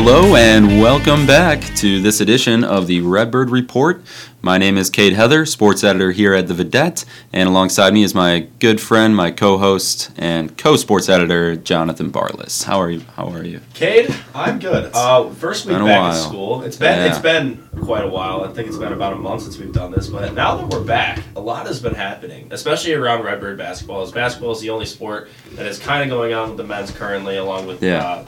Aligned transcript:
Hello 0.00 0.36
and 0.36 0.80
welcome 0.80 1.26
back 1.26 1.60
to 1.74 2.00
this 2.00 2.20
edition 2.20 2.62
of 2.62 2.86
the 2.86 3.00
Redbird 3.00 3.50
Report. 3.50 4.00
My 4.40 4.56
name 4.56 4.78
is 4.78 4.90
Kate 4.90 5.12
Heather, 5.12 5.44
sports 5.44 5.82
editor 5.82 6.12
here 6.12 6.34
at 6.34 6.46
the 6.46 6.54
Vidette, 6.54 7.04
and 7.32 7.48
alongside 7.48 7.92
me 7.92 8.04
is 8.04 8.14
my 8.14 8.46
good 8.60 8.80
friend, 8.80 9.14
my 9.16 9.32
co-host 9.32 10.12
and 10.16 10.56
co-sports 10.56 11.08
editor, 11.08 11.56
Jonathan 11.56 12.10
Barless. 12.10 12.62
How 12.62 12.80
are 12.80 12.90
you? 12.90 13.00
How 13.16 13.28
are 13.28 13.44
you? 13.44 13.60
Cade, 13.74 14.14
I'm 14.36 14.60
good. 14.60 14.92
Uh, 14.94 15.30
first 15.30 15.66
week 15.66 15.74
been 15.74 15.82
a 15.82 15.86
back 15.86 16.00
while. 16.00 16.12
at 16.12 16.22
school. 16.22 16.62
It's 16.62 16.76
been 16.76 16.96
Yeah. 16.96 17.06
it's 17.08 17.18
been 17.18 17.68
quite 17.82 18.04
a 18.04 18.08
while. 18.08 18.44
I 18.44 18.52
think 18.52 18.68
it's 18.68 18.78
been 18.78 18.92
about 18.92 19.14
a 19.14 19.16
month 19.16 19.42
since 19.42 19.58
we've 19.58 19.72
done 19.72 19.90
this. 19.90 20.06
But 20.06 20.32
now 20.32 20.56
that 20.58 20.68
we're 20.68 20.84
back, 20.84 21.18
a 21.34 21.40
lot 21.40 21.66
has 21.66 21.80
been 21.80 21.94
happening, 21.96 22.46
especially 22.52 22.94
around 22.94 23.24
Redbird 23.24 23.58
basketball. 23.58 24.02
As 24.02 24.12
basketball 24.12 24.52
is 24.52 24.60
the 24.60 24.70
only 24.70 24.86
sport 24.86 25.28
that 25.56 25.66
is 25.66 25.80
kind 25.80 26.04
of 26.04 26.08
going 26.08 26.32
on 26.34 26.50
with 26.50 26.56
the 26.56 26.64
men's 26.64 26.92
currently, 26.92 27.36
along 27.36 27.66
with 27.66 27.82
Yeah. 27.82 28.04
uh, 28.06 28.24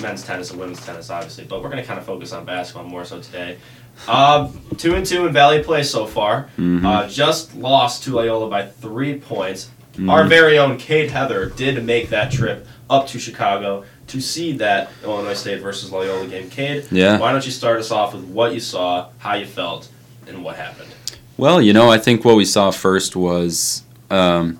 men's 0.00 0.22
tennis 0.24 0.50
and 0.50 0.60
women's 0.60 0.84
tennis, 0.84 1.10
obviously. 1.10 1.44
But 1.44 1.62
we're 1.62 1.70
going 1.70 1.82
to 1.82 1.86
kind 1.86 1.98
of 1.98 2.06
focus 2.06 2.32
on 2.32 2.44
basketball 2.44 2.84
more 2.84 3.04
so 3.04 3.20
today. 3.20 3.58
Uh, 4.06 4.48
two 4.76 4.94
and 4.94 5.04
two 5.04 5.26
in 5.26 5.32
Valley 5.32 5.62
Play 5.62 5.82
so 5.82 6.06
far. 6.06 6.48
Mhm. 6.58 6.84
Uh, 6.84 7.08
just 7.08 7.54
lost 7.56 8.04
to 8.04 8.14
Loyola 8.14 8.48
by 8.48 8.66
three 8.66 9.18
points. 9.18 9.68
Mhm. 9.96 10.10
Our 10.10 10.24
very 10.24 10.58
own 10.58 10.76
Kate 10.76 11.10
Heather 11.10 11.46
did 11.46 11.82
make 11.84 12.10
that 12.10 12.30
trip 12.30 12.66
up 12.88 13.08
to 13.08 13.18
Chicago 13.18 13.84
to 14.06 14.20
see 14.20 14.52
that 14.58 14.90
Illinois 15.02 15.34
State 15.34 15.60
versus 15.60 15.90
Loyola 15.90 16.26
game. 16.26 16.48
Cade, 16.48 16.86
Yeah. 16.90 17.18
why 17.18 17.32
don't 17.32 17.44
you 17.44 17.52
start 17.52 17.80
us 17.80 17.90
off 17.90 18.14
with 18.14 18.24
what 18.24 18.54
you 18.54 18.60
saw, 18.60 19.06
how 19.18 19.34
you 19.34 19.44
felt, 19.46 19.88
and 20.26 20.44
what 20.44 20.56
happened? 20.56 20.88
Well, 21.36 21.60
you 21.60 21.72
know, 21.72 21.90
I 21.90 21.98
think 21.98 22.24
what 22.24 22.36
we 22.36 22.44
saw 22.44 22.70
first 22.70 23.14
was, 23.16 23.82
um, 24.10 24.58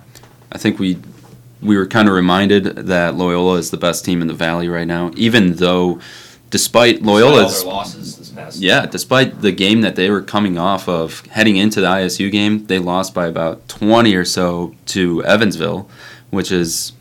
I 0.51 0.57
think 0.57 0.79
we 0.79 0.97
we 1.61 1.75
were 1.77 1.87
kind 1.87 2.07
of 2.07 2.13
reminded 2.13 2.63
that 2.63 3.15
Loyola 3.15 3.55
is 3.55 3.71
the 3.71 3.77
best 3.77 4.05
team 4.05 4.21
in 4.21 4.27
the 4.27 4.33
Valley 4.33 4.69
right 4.69 4.87
now, 4.87 5.11
even 5.15 5.53
though, 5.53 5.99
despite 6.49 7.01
Loyola's 7.01 7.63
losses 7.65 8.17
this 8.17 8.29
past 8.29 8.59
Yeah, 8.59 8.85
despite 8.85 9.41
the 9.41 9.51
game 9.51 9.81
that 9.81 9.95
they 9.95 10.09
were 10.09 10.21
coming 10.21 10.57
off 10.57 10.87
of, 10.87 11.25
heading 11.27 11.57
into 11.57 11.81
the 11.81 11.87
ISU 11.87 12.31
game, 12.31 12.65
they 12.67 12.79
lost 12.79 13.13
by 13.13 13.27
about 13.27 13.67
20 13.67 14.15
or 14.15 14.25
so 14.25 14.73
to 14.87 15.23
Evansville, 15.25 15.89
which 16.29 16.51
is, 16.51 16.93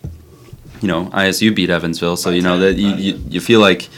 you 0.80 0.88
know, 0.88 1.06
ISU 1.06 1.54
beat 1.54 1.70
Evansville, 1.70 2.16
so 2.16 2.30
you 2.30 2.42
know 2.42 2.58
that 2.58 2.74
you, 2.74 2.88
you, 2.94 3.22
you 3.28 3.40
feel 3.40 3.60
like 3.60 3.88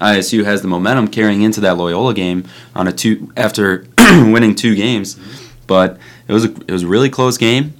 ISU 0.00 0.44
has 0.44 0.62
the 0.62 0.68
momentum 0.68 1.08
carrying 1.08 1.42
into 1.42 1.60
that 1.60 1.76
Loyola 1.76 2.14
game 2.14 2.44
on 2.74 2.88
a 2.88 2.92
two 2.92 3.30
after 3.36 3.86
winning 3.98 4.54
two 4.54 4.74
games, 4.74 5.18
but 5.66 5.98
it 6.28 6.32
was 6.32 6.44
a, 6.44 6.52
it 6.52 6.70
was 6.70 6.82
a 6.82 6.86
really 6.86 7.10
close 7.10 7.38
game. 7.38 7.74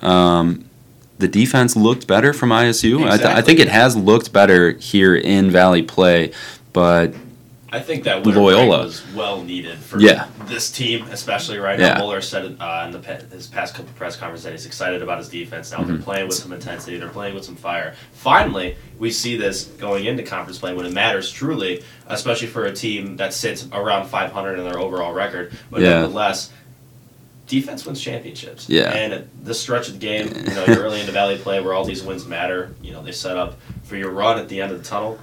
Um, 0.00 0.63
the 1.18 1.28
defense 1.28 1.76
looked 1.76 2.06
better 2.06 2.32
from 2.32 2.50
ISU. 2.50 3.06
I, 3.08 3.16
th- 3.16 3.28
I 3.28 3.40
think 3.42 3.58
it 3.60 3.68
has 3.68 3.96
looked 3.96 4.32
better 4.32 4.72
here 4.72 5.14
in 5.14 5.50
Valley 5.50 5.82
play, 5.82 6.32
but 6.72 7.14
I 7.72 7.80
think 7.80 8.04
that 8.04 8.24
Loyola. 8.24 8.84
was 8.84 9.02
well 9.14 9.42
needed 9.42 9.78
for 9.78 9.98
Yeah. 10.00 10.26
this 10.46 10.70
team, 10.70 11.06
especially 11.10 11.58
right 11.58 11.78
Yeah. 11.78 11.94
now. 11.94 11.98
Muller 11.98 12.20
said 12.20 12.56
uh, 12.60 12.84
in 12.86 12.92
the 12.92 12.98
pe- 13.00 13.28
his 13.32 13.46
past 13.48 13.74
couple 13.74 13.92
press 13.96 14.16
conferences 14.16 14.44
that 14.44 14.52
he's 14.52 14.66
excited 14.66 15.02
about 15.02 15.18
his 15.18 15.28
defense. 15.28 15.72
Now 15.72 15.82
they're 15.82 15.96
Mhm. 15.96 16.04
playing 16.04 16.26
with 16.28 16.36
some 16.36 16.52
intensity, 16.52 16.98
they're 16.98 17.08
playing 17.08 17.34
with 17.34 17.44
some 17.44 17.56
fire. 17.56 17.94
Finally, 18.12 18.76
we 18.98 19.10
see 19.10 19.36
this 19.36 19.64
going 19.78 20.04
into 20.04 20.22
conference 20.22 20.58
play 20.58 20.72
when 20.72 20.86
it 20.86 20.92
matters 20.92 21.30
truly, 21.30 21.82
especially 22.08 22.46
for 22.48 22.64
a 22.64 22.72
team 22.72 23.16
that 23.16 23.32
sits 23.34 23.66
around 23.72 24.06
500 24.08 24.58
in 24.58 24.64
their 24.64 24.78
overall 24.78 25.12
record. 25.12 25.52
But 25.70 25.80
Yeah. 25.82 26.00
nonetheless, 26.00 26.50
defense 27.46 27.84
wins 27.84 28.00
championships. 28.00 28.68
Yeah. 28.68 28.90
And 28.92 29.12
at 29.12 29.44
this 29.44 29.60
stretch 29.60 29.88
of 29.88 29.94
the 29.94 30.00
game, 30.00 30.28
you 30.28 30.54
know, 30.54 30.64
you're 30.68 30.78
early 30.82 31.00
into 31.00 31.12
Valley 31.12 31.36
play 31.38 31.60
where 31.60 31.74
all 31.74 31.84
these 31.84 32.02
wins 32.02 32.26
matter. 32.26 32.74
You 32.82 32.92
know, 32.92 33.02
they 33.02 33.12
set 33.12 33.36
up 33.36 33.58
for 33.84 33.96
your 33.96 34.10
run 34.10 34.38
at 34.38 34.48
the 34.48 34.60
end 34.60 34.72
of 34.72 34.78
the 34.78 34.84
tunnel. 34.84 35.18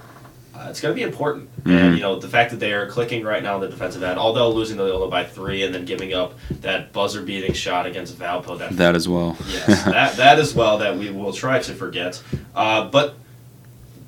Uh, 0.54 0.66
it's 0.68 0.80
going 0.82 0.92
to 0.92 0.96
be 0.96 1.02
important. 1.02 1.48
Mhm. 1.64 1.70
And, 1.80 1.94
you 1.96 2.02
know, 2.02 2.18
the 2.18 2.28
fact 2.28 2.50
that 2.50 2.60
they 2.60 2.72
are 2.74 2.86
clicking 2.86 3.24
right 3.24 3.42
now 3.42 3.54
on 3.54 3.62
the 3.62 3.68
defensive 3.68 4.02
end, 4.02 4.18
although 4.18 4.50
losing 4.50 4.76
to 4.76 4.82
Loyola 4.84 5.08
by 5.08 5.24
three 5.24 5.62
and 5.64 5.74
then 5.74 5.86
giving 5.86 6.12
up 6.12 6.34
that 6.60 6.92
buzzer 6.92 7.22
beating 7.22 7.54
shot 7.54 7.86
against 7.86 8.18
Valpo, 8.18 8.58
that, 8.58 8.76
that 8.76 8.94
as 8.94 9.08
well. 9.08 9.36
yes, 9.48 9.84
that, 9.84 10.16
that 10.16 10.38
as 10.38 10.54
well 10.54 10.76
that 10.78 10.96
we 10.98 11.10
will 11.10 11.32
try 11.32 11.58
to 11.58 11.74
forget. 11.74 12.22
Uh, 12.54 12.84
but 12.88 13.14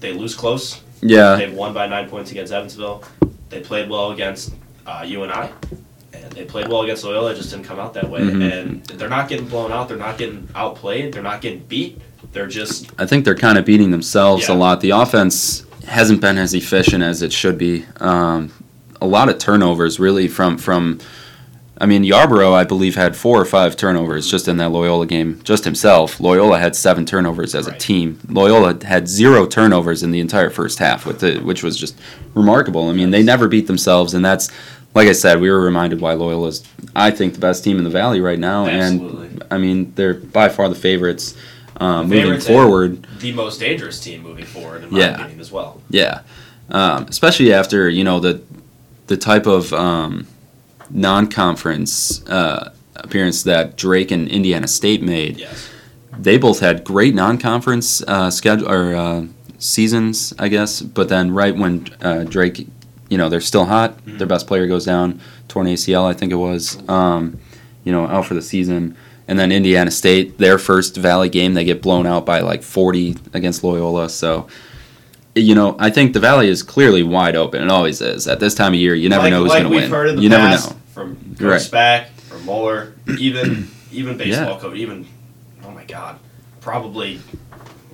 they 0.01 0.13
lose 0.13 0.35
close. 0.35 0.83
yeah. 1.01 1.35
They 1.37 1.49
won 1.49 1.73
by 1.73 1.87
nine 1.87 2.11
points 2.11 2.31
against 2.31 2.53
Evansville. 2.53 3.03
They 3.49 3.61
played 3.61 3.89
well 3.89 4.11
against 4.11 4.53
uh, 4.87 5.03
UNI. 5.07 5.49
And 5.71 5.84
they 6.31 6.45
played 6.45 6.69
well 6.69 6.83
against 6.83 7.05
Loyola, 7.05 7.33
it 7.33 7.37
just 7.37 7.51
didn't 7.51 7.65
come 7.65 7.79
out 7.79 7.95
that 7.95 8.09
way. 8.11 8.21
Mhm. 8.21 8.53
And 8.53 8.85
they're 8.85 9.09
not 9.09 9.29
getting 9.29 9.47
blown 9.47 9.73
out. 9.73 9.89
They're 9.89 9.97
not 9.97 10.19
getting 10.19 10.49
outplayed. 10.55 11.13
They're 11.13 11.23
not 11.23 11.41
getting 11.41 11.61
beat. 11.69 11.99
They're 12.33 12.47
just 12.47 12.91
I 12.99 13.07
think 13.07 13.25
they're 13.25 13.35
kind 13.35 13.59
of 13.59 13.65
beating 13.65 13.91
themselves 13.91 14.49
Yeah. 14.49 14.55
a 14.55 14.57
lot. 14.57 14.81
The 14.81 14.91
offense 14.91 15.65
hasn't 15.87 16.21
been 16.21 16.39
as 16.39 16.55
efficient 16.55 17.03
as 17.03 17.23
it 17.23 17.33
should 17.33 17.59
be. 17.59 17.85
Um, 18.01 18.51
a 19.01 19.07
lot 19.07 19.29
of 19.29 19.39
turnovers, 19.39 20.01
really, 20.01 20.29
from 20.29 20.57
from. 20.59 20.99
I 21.77 21.87
mean, 21.87 22.05
Yarbrough, 22.05 22.53
I 22.55 22.63
believe, 22.63 22.95
had 22.95 23.17
four 23.17 23.39
or 23.39 23.45
five 23.45 23.77
turnovers 23.77 24.31
just 24.31 24.47
in 24.47 24.59
that 24.59 24.71
Loyola 24.71 25.07
game, 25.07 25.41
just 25.43 25.65
himself. 25.65 26.21
Loyola 26.21 26.61
had 26.61 26.77
seven 26.77 27.05
turnovers 27.05 27.53
as 27.53 27.67
a 27.67 27.73
team. 27.73 28.21
Loyola 28.29 28.79
had 28.85 29.09
zero 29.09 29.45
turnovers 29.45 30.05
in 30.05 30.13
the 30.13 30.21
entire 30.21 30.51
first 30.51 30.79
half, 30.79 31.05
with 31.05 31.25
it, 31.25 31.45
which 31.45 31.65
was 31.65 31.77
just 31.77 31.99
remarkable. 32.35 32.89
I 32.89 32.93
mean, 32.93 33.11
they 33.11 33.25
never 33.25 33.49
beat 33.49 33.67
themselves, 33.67 34.15
and 34.15 34.25
that's, 34.25 34.49
like 34.95 35.09
I 35.09 35.13
said, 35.13 35.41
we 35.41 35.51
were 35.51 35.61
reminded 35.61 36.01
why 36.01 36.13
Loyola 36.15 36.49
is, 36.49 36.65
I 36.95 37.11
think, 37.11 37.35
the 37.35 37.41
best 37.41 37.65
team 37.65 37.79
in 37.79 37.85
the 37.85 37.91
Valley 37.91 38.21
right 38.21 38.39
now. 38.39 38.67
Absolutely. 38.67 39.27
And 39.29 39.45
I 39.51 39.59
mean, 39.59 39.93
they're 39.95 40.15
by 40.15 40.49
far 40.49 40.69
the 40.69 40.75
favorites 40.75 41.37
um, 41.79 42.09
moving 42.09 42.41
forward. 42.41 43.07
the 43.19 43.33
most 43.33 43.59
dangerous 43.61 43.99
team 44.01 44.23
moving 44.23 44.45
forward, 44.45 44.85
in 44.85 44.91
my 44.93 44.99
Yeah. 45.01 45.15
opinion, 45.17 45.41
as 45.41 45.51
well. 45.51 45.83
Yeah, 45.91 46.21
um, 46.71 47.07
especially 47.09 47.53
after 47.53 47.89
you 47.89 48.05
know 48.05 48.21
the 48.21 48.41
the 49.09 49.17
type 49.17 49.47
of 49.47 49.73
um, 49.73 50.27
non-conference 50.91 52.27
uh, 52.29 52.73
appearance 52.97 53.43
that 53.43 53.77
Drake 53.77 54.11
and 54.11 54.29
Indiana 54.29 54.67
State 54.69 55.03
made. 55.03 55.39
Yes. 55.39 55.69
They 56.19 56.39
both 56.39 56.61
had 56.61 56.85
great 56.85 57.15
non-conference 57.15 58.03
uh, 58.07 58.31
schedule 58.31 58.71
or 58.71 58.95
uh, 58.95 59.27
seasons, 59.59 60.33
I 60.39 60.49
guess. 60.49 60.81
But 60.81 61.09
then 61.09 61.33
right 61.33 61.57
when 61.57 61.89
uh, 62.01 62.25
Drake, 62.25 62.69
you 63.15 63.19
know, 63.19 63.29
they're 63.29 63.41
still 63.41 63.67
hot. 63.67 64.05
Mhm. 64.07 64.19
Their 64.19 64.27
best 64.27 64.49
player 64.49 64.67
goes 64.67 64.85
down, 64.85 65.21
torn 65.47 65.69
ACL, 65.69 66.05
I 66.05 66.15
think 66.15 66.33
it 66.33 66.35
was. 66.49 66.77
Um, 66.89 67.39
you 67.85 67.93
know, 67.93 68.09
out 68.09 68.27
for 68.27 68.35
the 68.35 68.43
season. 68.43 68.97
And 69.29 69.39
then 69.39 69.53
Indiana 69.53 69.93
State, 69.93 70.37
their 70.39 70.59
first 70.59 70.97
Valley 70.97 71.29
game, 71.29 71.55
they 71.55 71.63
get 71.63 71.81
blown 71.81 72.07
out 72.09 72.27
by 72.27 72.41
like 72.41 72.65
40 72.65 73.17
against 73.33 73.63
Loyola. 73.63 74.09
So, 74.09 74.49
you 75.37 75.55
know, 75.55 75.77
I 75.79 75.91
think 75.91 76.13
the 76.13 76.19
Valley 76.19 76.49
is 76.49 76.65
clearly 76.65 77.05
wide 77.05 77.37
open. 77.37 77.63
It 77.63 77.71
always 77.71 78.01
is. 78.01 78.27
At 78.27 78.41
this 78.41 78.53
time 78.57 78.73
of 78.75 78.81
year, 78.81 78.97
you 78.97 79.09
never 79.09 79.23
like, 79.23 79.31
know 79.31 79.43
who's 79.43 79.51
like 79.51 79.63
going 79.63 79.73
to 79.75 79.79
win. 79.81 79.91
heard 79.91 80.09
in 80.09 80.17
the 80.17 80.23
you 80.23 80.29
never 80.29 80.49
know. 80.51 80.77
from 80.93 81.15
Coach 81.39 81.41
Right. 81.41 81.61
Spack, 81.61 82.07
from 82.29 82.45
Muller, 82.47 82.95
even 83.19 83.69
even 83.93 84.17
baseball 84.17 84.55
Yeah. 84.55 84.59
coach, 84.61 84.77
even 84.77 85.07
oh 85.65 85.71
my 85.71 85.85
God, 85.85 86.17
probably 86.61 87.21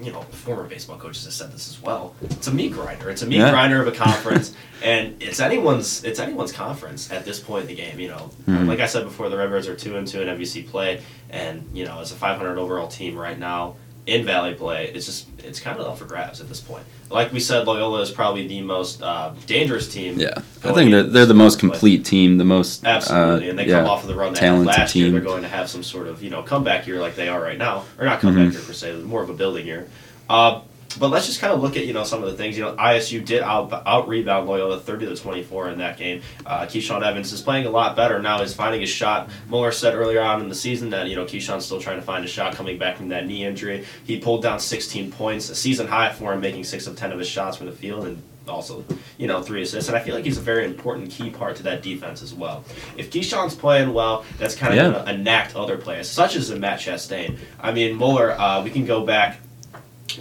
you 0.03 0.12
know 0.12 0.22
former 0.22 0.65
baseball 0.65 0.97
coaches 0.99 1.25
have 1.25 1.33
said 1.34 1.53
this 1.53 1.69
as 1.69 1.81
well. 1.83 2.15
It's 2.22 2.47
a 2.47 2.53
meat 2.55 2.72
grinder. 2.72 3.11
It's 3.11 3.22
a 3.22 3.27
meat 3.27 3.38
Yeah. 3.38 3.50
grinder 3.50 3.81
of 3.83 3.88
a 3.88 3.93
conference, 4.06 4.55
and 4.83 5.21
it's 5.22 5.41
anyone's 5.41 6.05
it's 6.05 6.19
anyone's 6.19 6.53
conference 6.53 7.11
at 7.11 7.25
this 7.25 7.38
point 7.41 7.62
in 7.62 7.69
the 7.69 7.75
game. 7.75 7.99
You 8.00 8.09
know, 8.09 8.31
Mhm. 8.49 8.66
like 8.66 8.81
I 8.81 8.87
said 8.87 9.05
before, 9.05 9.28
the 9.28 9.37
Redbirds 9.37 9.69
are 9.69 9.77
two 9.77 9.97
and 9.97 10.06
two 10.06 10.21
in 10.22 10.28
MVC 10.28 10.62
play, 10.62 11.03
and 11.31 11.69
you 11.72 11.84
know 11.84 12.00
as 12.00 12.12
a 12.12 12.15
500 12.16 12.59
overall 12.59 12.88
team 12.88 13.16
right 13.16 13.38
now 13.38 13.75
in 14.06 14.25
Valley 14.25 14.55
play, 14.55 14.91
it's 14.94 15.06
just 15.06 15.28
it's 15.41 15.61
kind 15.61 15.78
of 15.78 15.87
up 15.87 15.99
for 15.99 16.05
grabs 16.05 16.41
at 16.41 16.49
this 16.49 16.61
point. 16.61 16.84
Like 17.11 17.33
we 17.33 17.41
said, 17.41 17.66
Loyola 17.66 18.00
is 18.00 18.11
probably 18.11 18.47
the 18.47 18.61
most 18.62 19.03
uh, 19.03 19.33
dangerous 19.47 19.93
team. 19.93 20.19
Yeah, 20.19 20.31
I 20.65 20.72
think 20.72 20.91
they're, 20.91 21.03
they're 21.03 21.27
the 21.27 21.34
most 21.34 21.59
play. 21.59 21.69
complete 21.71 22.05
team, 22.05 22.38
the 22.38 22.44
most 22.44 22.84
Absolutely, 22.84 23.47
uh, 23.47 23.50
and 23.50 23.58
they 23.58 23.67
yeah. 23.67 23.81
come 23.81 23.88
off 23.91 24.02
of 24.02 24.08
the 24.08 24.14
run 24.14 24.32
they 24.32 24.41
had 24.41 24.47
talented 24.47 24.67
last 24.69 24.94
year. 24.94 25.06
team. 25.06 25.12
They're 25.12 25.20
going 25.23 25.43
to 25.43 25.49
have 25.49 25.69
some 25.69 25.82
sort 25.82 26.06
of 26.08 26.23
you 26.23 26.31
know 26.31 26.43
comeback 26.43 26.87
year 26.87 27.00
like 27.00 27.14
they 27.17 27.29
are 27.29 27.41
right 27.41 27.58
now, 27.58 27.85
or 27.99 28.05
not 28.06 28.20
comeback 28.20 28.49
Mhm. 28.49 28.52
year 28.52 28.62
per 28.62 28.73
se, 28.73 28.97
more 29.02 29.23
of 29.23 29.31
a 29.31 29.35
building 29.35 29.67
year. 29.67 29.87
Uh, 30.29 30.61
but 30.98 31.08
let's 31.08 31.26
just 31.26 31.40
kind 31.40 31.52
of 31.52 31.60
look 31.62 31.76
at 31.76 31.87
you 31.87 31.92
know 31.92 32.04
some 32.04 32.22
of 32.22 32.31
the 32.31 32.37
things. 32.37 32.58
You 32.58 32.64
know, 32.64 32.75
ISU 32.75 33.25
did 33.25 33.42
out 33.42 33.72
out 33.87 34.08
rebound 34.08 34.48
Loyola 34.48 34.78
thirty 34.81 35.06
to 35.06 35.14
twenty 35.16 35.42
four 35.42 35.69
in 35.70 35.78
that 35.78 35.96
game. 35.96 36.22
Uh, 36.44 36.62
Keyshawn 36.66 37.04
Evans 37.06 37.32
is 37.32 37.40
playing 37.40 37.66
a 37.66 37.70
lot 37.70 37.94
better 37.96 38.20
now. 38.20 38.40
He's 38.40 38.54
finding 38.54 38.81
his 38.81 38.90
shot. 38.90 39.31
Muller 39.48 39.72
said 39.72 39.94
earlier 39.94 40.20
on 40.20 40.40
in 40.40 40.48
the 40.48 40.54
season 40.54 40.90
that 40.90 41.08
you 41.08 41.16
know 41.16 41.25
Keyshawn's 41.25 41.64
still 41.64 41.81
trying 41.81 41.96
to 41.96 42.02
find 42.02 42.25
a 42.25 42.28
shot 42.28 42.54
coming 42.54 42.76
back 42.78 42.96
from 42.96 43.08
that 43.08 43.26
knee 43.26 43.44
injury. 43.44 43.84
He 44.04 44.19
pulled 44.19 44.42
down 44.42 44.58
sixteen 44.58 45.12
points, 45.12 45.48
a 45.48 45.54
season 45.54 45.87
high 45.87 46.12
for 46.12 46.32
him, 46.32 46.40
making 46.40 46.64
six 46.64 46.87
of 46.87 46.96
ten 46.96 47.12
of 47.12 47.19
his 47.19 47.28
shots 47.28 47.56
from 47.56 47.66
the 47.66 47.72
field 47.72 48.06
and. 48.06 48.22
Also, 48.48 48.82
you 49.16 49.28
know, 49.28 49.42
three 49.42 49.62
assists, 49.62 49.88
and 49.88 49.96
I 49.96 50.00
feel 50.00 50.14
like 50.14 50.25
he's 50.25 50.38
a 50.38 50.40
very 50.40 50.64
important 50.64 51.10
key 51.10 51.31
part 51.31 51.54
to 51.56 51.62
that 51.64 51.82
defense 51.82 52.20
as 52.20 52.34
well. 52.34 52.64
If 52.96 53.10
Keyshawn's 53.12 53.54
playing 53.54 53.92
well, 53.92 54.25
that's 54.38 54.56
kind 54.56 54.72
of 54.72 54.76
Yeah. 54.78 54.90
going 54.90 55.04
to 55.04 55.12
enact 55.12 55.54
other 55.54 55.76
players, 55.76 56.08
such 56.08 56.34
as 56.34 56.50
Matt 56.50 56.81
Chastain. 56.81 57.38
I 57.60 57.70
mean, 57.70 57.94
Muller, 57.96 58.32
uh, 58.32 58.64
we 58.64 58.70
can 58.70 58.87
go 58.87 59.04
back 59.06 59.38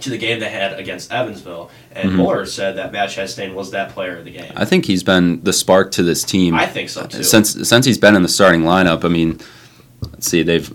to 0.02 0.10
the 0.10 0.18
game 0.18 0.40
they 0.40 0.48
had 0.50 0.78
against 0.78 1.12
Evansville, 1.12 1.70
and 1.92 2.10
Mhm. 2.10 2.14
Muller 2.16 2.46
said 2.46 2.76
that 2.76 2.92
Matt 2.92 3.10
Chastain 3.10 3.54
was 3.54 3.70
that 3.72 3.94
player 3.94 4.16
of 4.18 4.24
the 4.24 4.30
game. 4.30 4.52
I 4.56 4.64
think 4.64 4.86
he's 4.86 5.02
been 5.02 5.40
the 5.42 5.52
spark 5.52 5.90
to 5.92 6.02
this 6.02 6.24
team 6.24 6.54
I 6.54 6.66
think 6.66 6.88
so 6.88 7.06
too. 7.06 7.22
since 7.22 7.56
since 7.68 7.86
he's 7.86 7.98
been 7.98 8.14
in 8.16 8.22
the 8.22 8.28
starting 8.28 8.62
lineup. 8.62 9.04
I 9.04 9.08
mean, 9.08 9.38
let's 10.12 10.28
see, 10.28 10.42
they've 10.42 10.70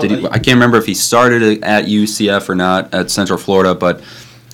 Did 0.00 0.10
he, 0.12 0.26
I 0.28 0.38
can't 0.38 0.54
remember 0.56 0.76
if 0.78 0.86
he 0.86 0.94
started 0.94 1.62
at 1.64 1.86
UCF 1.88 2.48
or 2.48 2.54
not 2.54 2.92
at 2.94 3.10
Central 3.10 3.38
Florida, 3.38 3.74
but 3.74 4.00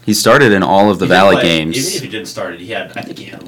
He 0.05 0.15
started 0.15 0.51
in 0.51 0.65
all 0.65 0.91
of 0.91 0.99
the 0.99 1.05
He 1.05 1.11
Valley 1.11 1.37
play- 1.37 1.43
games. 1.45 1.77
Even 1.79 1.93
if 1.97 2.03
he 2.03 2.09
didn't 2.09 2.27
start 2.27 2.55
it, 2.55 2.61
he 2.61 2.73
had. 2.73 2.91
I 2.97 3.03
think 3.03 3.19
he 3.21 3.27
had 3.27 3.41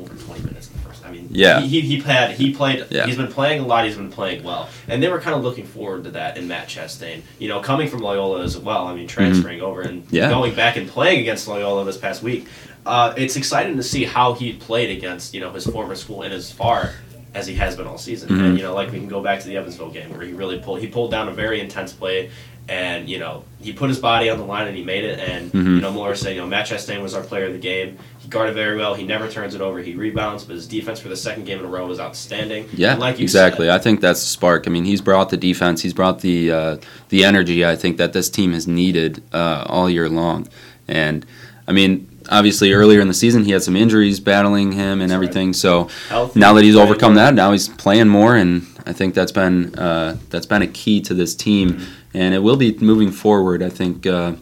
I 1.05 1.11
mean, 1.11 1.29
Yeah. 1.31 1.61
He, 1.61 1.69
he, 1.69 1.97
he 1.97 2.01
had 2.01 2.31
he 2.33 2.53
played. 2.55 2.87
Yeah. 2.91 3.07
He's 3.07 3.17
been 3.17 3.29
playing 3.33 3.61
a 3.63 3.67
lot. 3.67 3.85
He's 3.85 3.97
been 3.97 4.11
playing 4.11 4.43
well, 4.43 4.69
and 4.89 5.03
they 5.03 5.09
were 5.09 5.21
kind 5.21 5.37
of 5.37 5.43
looking 5.43 5.67
forward 5.67 6.05
to 6.05 6.11
that 6.13 6.37
in 6.39 6.49
Matt 6.49 6.69
Chastain. 6.69 7.21
You 7.39 7.49
know, 7.49 7.61
coming 7.61 7.89
from 7.89 8.01
Loyola 8.01 8.43
as 8.43 8.57
well. 8.57 8.87
I 8.87 8.95
mean, 8.95 9.07
transferring 9.07 9.61
over 9.61 9.83
and 9.83 10.05
Mm-hmm. 10.05 10.15
Yeah. 10.17 10.29
going 10.31 10.55
back 10.55 10.77
and 10.77 10.89
playing 10.89 11.21
against 11.21 11.47
Loyola 11.49 11.85
this 11.85 11.97
past 11.99 12.23
week. 12.23 12.47
Uh, 12.87 13.15
it's 13.17 13.37
exciting 13.37 13.77
to 13.77 13.83
see 13.83 14.05
how 14.05 14.35
he 14.35 14.53
played 14.55 14.97
against 14.97 15.35
you 15.35 15.41
know 15.41 15.51
his 15.51 15.67
former 15.67 15.95
school 15.95 16.23
and 16.23 16.33
as 16.35 16.51
far 16.51 16.93
as 17.35 17.47
he 17.47 17.55
has 17.55 17.77
been 17.77 17.87
all 17.87 17.99
season. 17.99 18.29
Mhm. 18.31 18.45
And 18.45 18.57
you 18.59 18.63
know, 18.63 18.75
like 18.75 18.91
we 18.93 18.99
can 18.99 19.09
go 19.09 19.21
back 19.23 19.41
to 19.41 19.47
the 19.49 19.57
Evansville 19.57 19.91
game 19.91 20.11
where 20.11 20.23
he 20.23 20.33
really 20.33 20.59
pulled. 20.59 20.81
He 20.81 20.87
pulled 20.87 21.11
down 21.11 21.29
a 21.29 21.33
very 21.33 21.61
intense 21.61 21.93
play. 21.93 22.31
And 22.67 23.11
you 23.11 23.19
know 23.19 23.45
he 23.61 23.75
put 23.75 23.91
his 23.91 23.99
body 23.99 24.31
on 24.31 24.39
the 24.39 24.45
line 24.45 24.67
and 24.67 24.75
he 24.75 24.83
made 24.83 25.05
it. 25.05 25.19
And 25.19 25.53
Mhm. 25.53 25.75
you 25.77 25.81
know 25.83 25.93
Muller 25.93 26.15
said, 26.15 26.35
you 26.35 26.41
know 26.41 26.47
Matt 26.47 26.67
Chastain 26.67 27.03
was 27.03 27.13
our 27.15 27.23
player 27.23 27.45
of 27.45 27.53
the 27.53 27.59
game. 27.59 27.99
He 28.25 28.31
guarded 28.31 28.55
very 28.55 28.75
well. 28.77 28.95
He 28.95 29.05
never 29.05 29.29
turns 29.31 29.55
it 29.55 29.61
over. 29.61 29.81
He 29.81 29.95
rebounds, 29.95 30.45
but 30.45 30.55
his 30.57 30.67
defense 30.67 30.99
for 30.99 31.11
the 31.11 31.17
second 31.17 31.45
game 31.45 31.59
in 31.59 31.65
a 31.67 31.69
row 31.69 31.87
was 31.87 32.01
outstanding. 32.01 32.67
Yeah, 32.73 32.93
And 32.93 33.01
like 33.01 33.21
exactly. 33.21 33.67
said, 33.67 33.75
I 33.75 33.79
think 33.79 34.01
that's 34.01 34.21
the 34.21 34.27
spark. 34.27 34.67
I 34.67 34.71
mean, 34.71 34.87
he's 34.87 35.03
brought 35.03 35.29
the 35.29 35.37
defense. 35.37 35.83
He's 35.83 35.93
brought 35.93 36.21
the 36.21 36.51
uh, 36.51 36.77
the 37.11 37.23
energy. 37.23 37.67
I 37.67 37.77
think 37.77 37.99
that 37.99 38.15
this 38.15 38.31
team 38.31 38.55
has 38.55 38.67
needed 38.67 39.23
uh, 39.33 39.65
all 39.69 39.91
year 39.91 40.09
long. 40.09 40.49
And 40.89 41.27
I 41.69 41.73
mean, 41.73 42.09
obviously, 42.31 42.73
earlier 42.73 43.01
in 43.01 43.09
the 43.09 43.15
season, 43.15 43.45
he 43.45 43.53
had 43.53 43.63
some 43.63 43.77
injuries 43.77 44.21
battling 44.21 44.73
him 44.73 45.03
and 45.03 45.03
That's 45.03 45.11
right. 45.11 45.15
everything. 45.17 45.53
So 45.53 45.91
healthy, 46.09 46.41
now 46.41 46.55
that 46.55 46.65
he's 46.65 46.77
overcome 46.77 47.17
that, 47.17 47.35
now 47.35 47.53
he's 47.53 47.69
playing 47.69 48.09
more, 48.09 48.35
and 48.37 48.67
I 48.87 48.95
think 48.95 49.15
that's 49.15 49.33
been 49.33 49.75
uh, 49.79 50.17
that's 50.31 50.47
been 50.47 50.63
a 50.63 50.67
key 50.67 51.03
to 51.03 51.13
this 51.13 51.35
team, 51.35 51.83
and 52.15 52.33
it 52.35 52.39
will 52.39 52.57
be 52.57 52.73
moving 52.79 53.11
forward. 53.11 53.63
I 53.63 53.69
think 53.69 54.07
uh, 54.07 54.33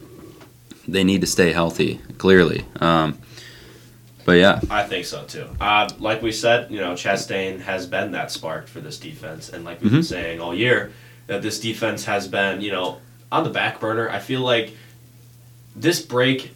they 0.86 1.02
need 1.02 1.20
to 1.22 1.26
stay 1.26 1.52
healthy, 1.52 2.00
clearly. 2.18 2.64
Um, 2.80 3.18
but 4.24 4.32
yeah, 4.32 4.60
I 4.70 4.84
think 4.84 5.04
so 5.06 5.24
too. 5.24 5.46
Uh, 5.60 5.88
like 5.98 6.22
we 6.22 6.32
said, 6.32 6.70
you 6.70 6.80
know, 6.80 6.92
Chastain 6.92 7.60
has 7.60 7.86
been 7.86 8.12
that 8.12 8.30
spark 8.30 8.66
for 8.68 8.80
this 8.80 8.98
defense, 8.98 9.48
and 9.48 9.64
like 9.64 9.80
we've 9.82 9.90
been 9.90 10.00
Mhm. 10.00 10.04
saying 10.04 10.40
all 10.40 10.54
year, 10.54 10.92
that 11.26 11.42
this 11.42 11.60
defense 11.60 12.04
has 12.04 12.28
been, 12.28 12.60
you 12.60 12.70
know, 12.72 12.98
on 13.30 13.44
the 13.44 13.50
back 13.50 13.80
burner. 13.80 14.08
I 14.10 14.18
feel 14.18 14.40
like 14.40 14.76
this 15.74 16.00
break 16.02 16.52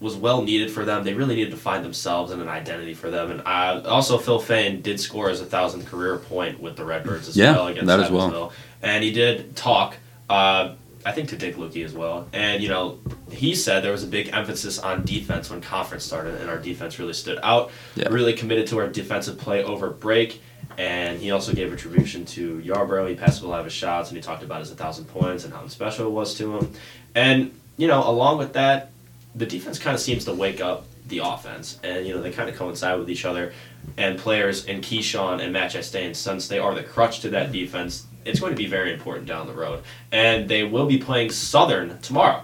was 0.00 0.16
well 0.16 0.42
needed 0.42 0.70
for 0.70 0.84
them. 0.84 1.04
They 1.04 1.14
really 1.14 1.36
needed 1.36 1.52
to 1.52 1.56
find 1.56 1.84
themselves 1.84 2.32
and 2.32 2.42
an 2.42 2.48
identity 2.48 2.94
for 2.94 3.10
them. 3.10 3.30
And 3.30 3.40
uh, 3.46 3.82
also, 3.88 4.18
Phil 4.18 4.38
Fayne 4.40 4.82
did 4.82 5.00
score 5.00 5.28
his 5.30 5.40
1,000th 5.40 5.86
career 5.86 6.16
point 6.18 6.60
with 6.60 6.76
the 6.76 6.84
Redbirds 6.84 7.28
as 7.28 7.36
Yeah, 7.36 7.52
well 7.52 7.68
against 7.68 7.86
that 7.86 8.00
as 8.00 8.10
well. 8.10 8.52
And 8.82 9.02
he 9.04 9.12
did 9.12 9.56
talk, 9.56 9.96
uh, 10.28 10.72
I 11.04 11.12
think, 11.12 11.28
to 11.30 11.36
Dick 11.36 11.56
Luedke 11.56 11.84
as 11.84 11.92
well. 11.92 12.28
And, 12.32 12.62
you 12.62 12.68
know, 12.68 12.98
he 13.30 13.54
said 13.54 13.84
there 13.84 13.92
was 13.92 14.04
a 14.04 14.08
big 14.08 14.30
emphasis 14.32 14.78
on 14.78 15.04
defense 15.04 15.50
when 15.50 15.60
conference 15.60 16.04
started, 16.04 16.40
and 16.40 16.48
our 16.48 16.58
defense 16.58 16.98
really 16.98 17.12
stood 17.12 17.38
out. 17.42 17.70
Yeah. 17.94 18.08
Really 18.08 18.32
committed 18.32 18.66
to 18.68 18.78
our 18.78 18.88
defensive 18.88 19.38
play 19.38 19.62
over 19.62 19.90
break. 19.90 20.40
And 20.78 21.20
he 21.20 21.30
also 21.30 21.52
gave 21.52 21.72
attribution 21.72 22.24
to 22.26 22.60
Yarbrough. 22.60 23.08
He 23.10 23.14
passed 23.14 23.42
a 23.42 23.46
lot 23.46 23.60
of 23.60 23.66
his 23.66 23.74
shots, 23.74 24.08
and 24.08 24.16
he 24.16 24.22
talked 24.22 24.42
about 24.42 24.60
his 24.60 24.70
1,000 24.70 25.04
points 25.04 25.44
and 25.44 25.52
how 25.52 25.66
special 25.68 26.06
it 26.06 26.10
was 26.10 26.34
to 26.36 26.56
him. 26.56 26.72
And, 27.14 27.58
you 27.76 27.86
know, 27.86 28.08
along 28.08 28.38
with 28.38 28.54
that, 28.54 28.90
the 29.34 29.46
defense 29.46 29.78
kind 29.78 29.94
of 29.94 30.00
seems 30.00 30.24
to 30.24 30.32
wake 30.32 30.60
up 30.60 30.86
the 31.06 31.18
offense, 31.18 31.78
and 31.82 32.06
you 32.06 32.14
know 32.14 32.22
they 32.22 32.30
kind 32.30 32.48
of 32.48 32.56
coincide 32.56 32.98
with 32.98 33.10
each 33.10 33.24
other. 33.24 33.52
And 33.98 34.18
players 34.18 34.64
in 34.64 34.80
Keyshawn 34.80 35.42
and 35.42 35.52
Matt 35.52 35.72
Chastain, 35.72 36.16
since 36.16 36.48
they 36.48 36.58
are 36.58 36.74
the 36.74 36.82
crutch 36.82 37.20
to 37.20 37.28
that 37.30 37.52
defense, 37.52 38.06
it's 38.24 38.40
going 38.40 38.52
to 38.52 38.56
be 38.56 38.66
very 38.66 38.92
important 38.92 39.26
down 39.26 39.46
the 39.46 39.52
road. 39.52 39.82
And 40.12 40.48
they 40.48 40.64
will 40.64 40.86
be 40.86 40.98
playing 40.98 41.30
Southern 41.30 41.98
tomorrow. 42.00 42.42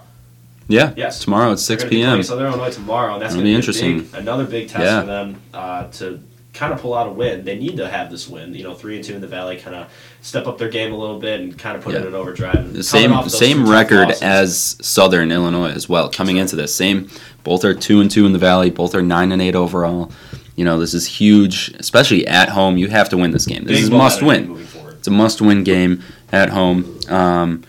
yeah. 0.67 0.93
Yes. 0.95 1.19
Tomorrow 1.19 1.51
at 1.51 1.59
six 1.59 1.83
p.m. 1.83 2.21
Southern 2.23 2.47
Illinois 2.47 2.71
tomorrow, 2.73 3.13
and 3.13 3.21
that's 3.21 3.33
going 3.33 3.45
to 3.45 3.49
be 3.49 3.55
interesting. 3.55 4.01
big- 4.01 4.13
another 4.15 4.45
big 4.45 4.69
test 4.69 4.83
Yeah. 4.83 5.01
for 5.01 5.07
them 5.07 5.41
uh, 5.53 5.87
to 5.99 6.19
kind 6.53 6.73
of 6.73 6.81
pull 6.81 6.93
out 6.93 7.07
a 7.07 7.11
win. 7.11 7.45
They 7.45 7.57
need 7.57 7.77
to 7.77 7.87
have 7.87 8.11
this 8.11 8.27
win. 8.27 8.53
You 8.53 8.63
know, 8.65 8.73
three 8.73 8.95
and 8.97 9.03
two 9.03 9.15
in 9.15 9.21
the 9.21 9.27
Valley, 9.27 9.57
kind 9.57 9.75
of 9.75 9.87
step 10.21 10.47
up 10.47 10.57
their 10.57 10.67
game 10.69 10.91
a 10.93 10.97
little 10.97 11.17
bit 11.19 11.39
and 11.39 11.57
kind 11.57 11.77
of 11.77 11.83
put 11.83 11.95
it 11.95 12.01
Yeah. 12.01 12.07
in 12.09 12.13
overdrive. 12.15 12.73
The 12.73 12.83
same 12.83 13.29
same 13.29 13.69
record 13.69 14.11
as 14.21 14.75
Southern 14.81 15.31
Illinois 15.31 15.71
as 15.71 15.87
well. 15.89 16.09
Coming 16.09 16.37
into 16.37 16.55
this, 16.55 16.75
same. 16.75 17.09
Both 17.43 17.63
are 17.65 17.73
two 17.73 18.01
and 18.01 18.11
two 18.11 18.25
in 18.25 18.33
the 18.33 18.39
Valley. 18.39 18.69
Both 18.69 18.93
are 18.93 19.01
nine 19.01 19.31
and 19.31 19.41
eight 19.41 19.55
overall. 19.55 20.11
You 20.57 20.65
know, 20.65 20.77
this 20.79 20.93
is 20.93 21.07
huge, 21.07 21.73
especially 21.79 22.27
at 22.27 22.49
home. 22.49 22.77
You 22.77 22.87
have 22.89 23.07
to 23.09 23.17
win 23.17 23.31
this 23.31 23.45
game. 23.47 23.63
This 23.63 23.77
Big 23.77 23.83
is 23.85 23.89
must 23.89 24.21
win. 24.21 24.67
It's 25.01 25.07
a 25.07 25.11
must 25.11 25.41
win 25.41 25.63
game 25.63 26.03
at 26.31 26.49
home, 26.49 26.99
um, 27.09 27.63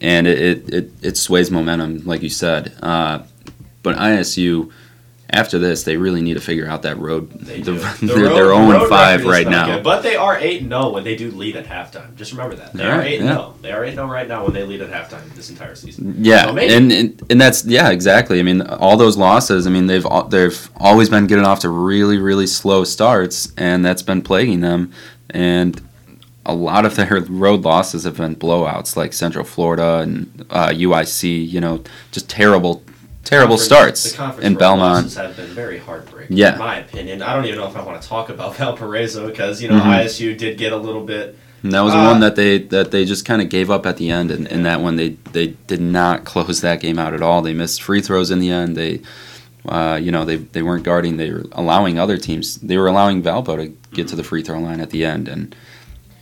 and 0.00 0.28
it, 0.28 0.72
it, 0.72 0.90
it, 1.02 1.16
sways 1.16 1.50
momentum, 1.50 2.04
like 2.06 2.22
you 2.22 2.28
said. 2.28 2.72
Uh, 2.80 3.24
but 3.82 3.96
ISU, 3.96 4.70
after 5.28 5.58
this, 5.58 5.82
they 5.82 5.96
really 5.96 6.22
need 6.22 6.34
to 6.34 6.40
figure 6.40 6.68
out 6.68 6.82
that 6.82 6.98
road. 6.98 7.32
They 7.32 7.62
The- 7.62 7.72
do. 7.72 7.78
they're 7.80 7.94
The 8.00 8.06
they're 8.06 8.46
road- 8.46 8.66
0 8.66 8.66
the 8.68 8.78
road 8.78 8.88
5 8.88 9.24
right 9.24 9.48
now. 9.48 9.66
good, 9.74 9.82
but 9.82 10.02
they 10.04 10.14
are 10.14 10.38
8 10.38 10.60
and 10.62 10.70
0 10.70 10.90
when 10.90 11.02
they 11.02 11.16
do 11.16 11.32
lead 11.32 11.56
at 11.56 11.66
halftime. 11.66 12.14
Just 12.14 12.30
remember 12.30 12.54
that. 12.54 12.72
They 12.74 12.84
All 12.84 13.00
are 13.00 13.02
8 13.02 13.18
and 13.18 13.28
yeah. 13.28 13.34
0. 13.34 13.54
They 13.60 13.72
are 13.72 13.82
8 13.84 13.88
and 13.88 13.96
0 13.96 14.06
right 14.06 14.28
now 14.28 14.44
when 14.44 14.52
they 14.54 14.62
lead 14.62 14.82
at 14.82 14.90
halftime 14.92 15.34
this 15.34 15.50
entire 15.50 15.74
season. 15.74 16.14
Yeah, 16.20 16.44
So 16.44 16.58
and, 16.58 16.92
and 16.92 17.22
and 17.28 17.40
that's 17.40 17.64
yeah, 17.64 17.90
exactly. 17.90 18.38
I 18.38 18.44
mean, 18.44 18.62
all 18.62 18.96
those 18.96 19.16
losses. 19.16 19.66
I 19.66 19.70
mean, 19.70 19.88
they've 19.88 20.06
they've 20.28 20.70
always 20.76 21.08
been 21.08 21.26
getting 21.26 21.44
off 21.44 21.58
to 21.62 21.68
really 21.70 22.18
really 22.18 22.46
slow 22.46 22.84
starts, 22.84 23.52
and 23.56 23.84
that's 23.84 24.02
been 24.02 24.22
plaguing 24.22 24.60
them. 24.60 24.92
And 25.30 25.80
a 26.44 26.54
lot 26.54 26.84
of 26.84 26.96
their 26.96 27.20
road 27.28 27.62
losses 27.62 28.04
have 28.04 28.16
been 28.16 28.34
blowouts, 28.36 28.96
like 28.96 29.12
Central 29.12 29.44
Florida 29.44 29.98
and 29.98 30.44
uh, 30.50 30.68
UIC. 30.68 31.48
You 31.48 31.60
know, 31.60 31.82
just 32.10 32.28
terrible, 32.28 32.82
terrible 33.24 33.58
starts 33.58 34.10
the 34.12 34.16
conference 34.16 34.44
in 34.46 34.52
road 34.54 34.58
Belmont. 34.58 35.04
losses 35.04 35.16
have 35.16 35.36
been 35.36 35.46
very 35.54 35.78
heartbreaking, 35.78 36.36
Yeah. 36.36 36.54
in 36.54 36.58
my 36.58 36.78
opinion. 36.78 37.22
I 37.22 37.34
don't 37.34 37.44
even 37.46 37.58
know 37.58 37.66
if 37.68 37.76
I 37.76 37.82
want 37.82 38.00
to 38.02 38.08
talk 38.08 38.28
about 38.28 38.56
Valparaiso 38.58 39.26
because, 39.28 39.62
you 39.62 39.68
know, 39.68 39.78
Mhm. 39.80 40.04
ISU 40.04 40.36
did 40.36 40.58
get 40.58 40.72
a 40.72 40.76
little 40.76 41.04
bit. 41.04 41.36
And 41.62 41.70
that 41.72 41.82
was 41.82 41.94
Uh, 41.94 42.02
one 42.10 42.18
that 42.20 42.34
they 42.34 42.58
that 42.58 42.90
they 42.90 43.04
just 43.04 43.24
kind 43.24 43.40
of 43.40 43.48
gave 43.48 43.70
up 43.70 43.86
at 43.86 43.96
the 43.96 44.10
end, 44.10 44.32
and, 44.32 44.48
and 44.50 44.66
that 44.66 44.80
one 44.80 44.96
they 44.96 45.16
they 45.32 45.54
did 45.68 45.80
not 45.80 46.24
close 46.32 46.60
that 46.60 46.80
game 46.80 46.98
out 46.98 47.14
at 47.14 47.22
all. 47.22 47.40
They 47.40 47.54
missed 47.54 47.80
free 47.82 48.00
throws 48.00 48.32
in 48.32 48.40
the 48.40 48.50
end. 48.50 48.76
They, 48.76 49.00
uh, 49.68 49.96
you 50.02 50.10
know, 50.10 50.24
they 50.24 50.36
they 50.38 50.62
weren't 50.62 50.82
guarding. 50.82 51.18
They 51.18 51.30
were 51.30 51.44
allowing 51.52 52.00
other 52.00 52.16
teams. 52.16 52.56
They 52.56 52.76
were 52.76 52.88
allowing 52.88 53.22
Valpo 53.22 53.54
to 53.56 53.72
get 53.94 54.08
to 54.08 54.16
the 54.16 54.24
free 54.24 54.42
throw 54.42 54.58
line 54.58 54.80
at 54.80 54.90
the 54.90 55.04
end, 55.04 55.28
and 55.28 55.54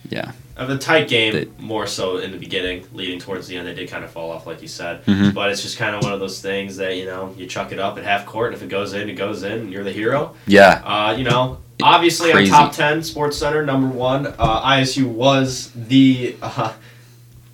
yeah, 0.09 0.33
Of 0.57 0.69
a 0.71 0.77
tight 0.77 1.09
game, 1.09 1.33
They- 1.33 1.47
more 1.59 1.87
so 1.87 2.19
in 2.19 2.33
the 2.33 2.37
beginning, 2.39 2.85
leading 2.93 3.19
towards 3.19 3.47
the 3.49 3.57
end, 3.57 3.67
they 3.67 3.75
did 3.75 3.89
kind 3.89 4.05
of 4.05 4.11
fall 4.11 4.31
off, 4.31 4.47
like 4.47 4.61
you 4.61 4.69
said. 4.69 5.05
Mhm. 5.07 5.33
But 5.33 5.51
it's 5.51 5.63
just 5.63 5.79
kind 5.79 5.95
of 5.97 6.03
one 6.03 6.13
of 6.13 6.21
those 6.21 6.41
things 6.43 6.77
that 6.77 6.97
you 6.97 7.07
know 7.07 7.35
you 7.39 7.47
chuck 7.47 7.73
it 7.73 7.79
up 7.79 7.97
at 7.99 8.05
half 8.05 8.27
court, 8.27 8.49
and 8.49 8.57
if 8.57 8.63
it 8.63 8.69
goes 8.69 8.93
in, 8.93 9.09
it 9.09 9.15
goes 9.15 9.43
in, 9.43 9.53
and 9.53 9.73
you're 9.73 9.85
the 9.85 9.93
hero. 9.93 10.35
yeah, 10.47 10.83
Uh, 10.85 11.15
you 11.17 11.25
know, 11.25 11.59
obviously 11.83 12.31
Crazy. 12.33 12.53
on 12.53 12.59
top 12.67 12.73
ten 12.75 13.03
Sports 13.03 13.39
Center 13.39 13.65
number 13.65 13.89
one, 13.89 14.27
uh, 14.39 14.61
ISU 14.63 15.05
was 15.07 15.71
the 15.75 16.37
uh, 16.43 16.73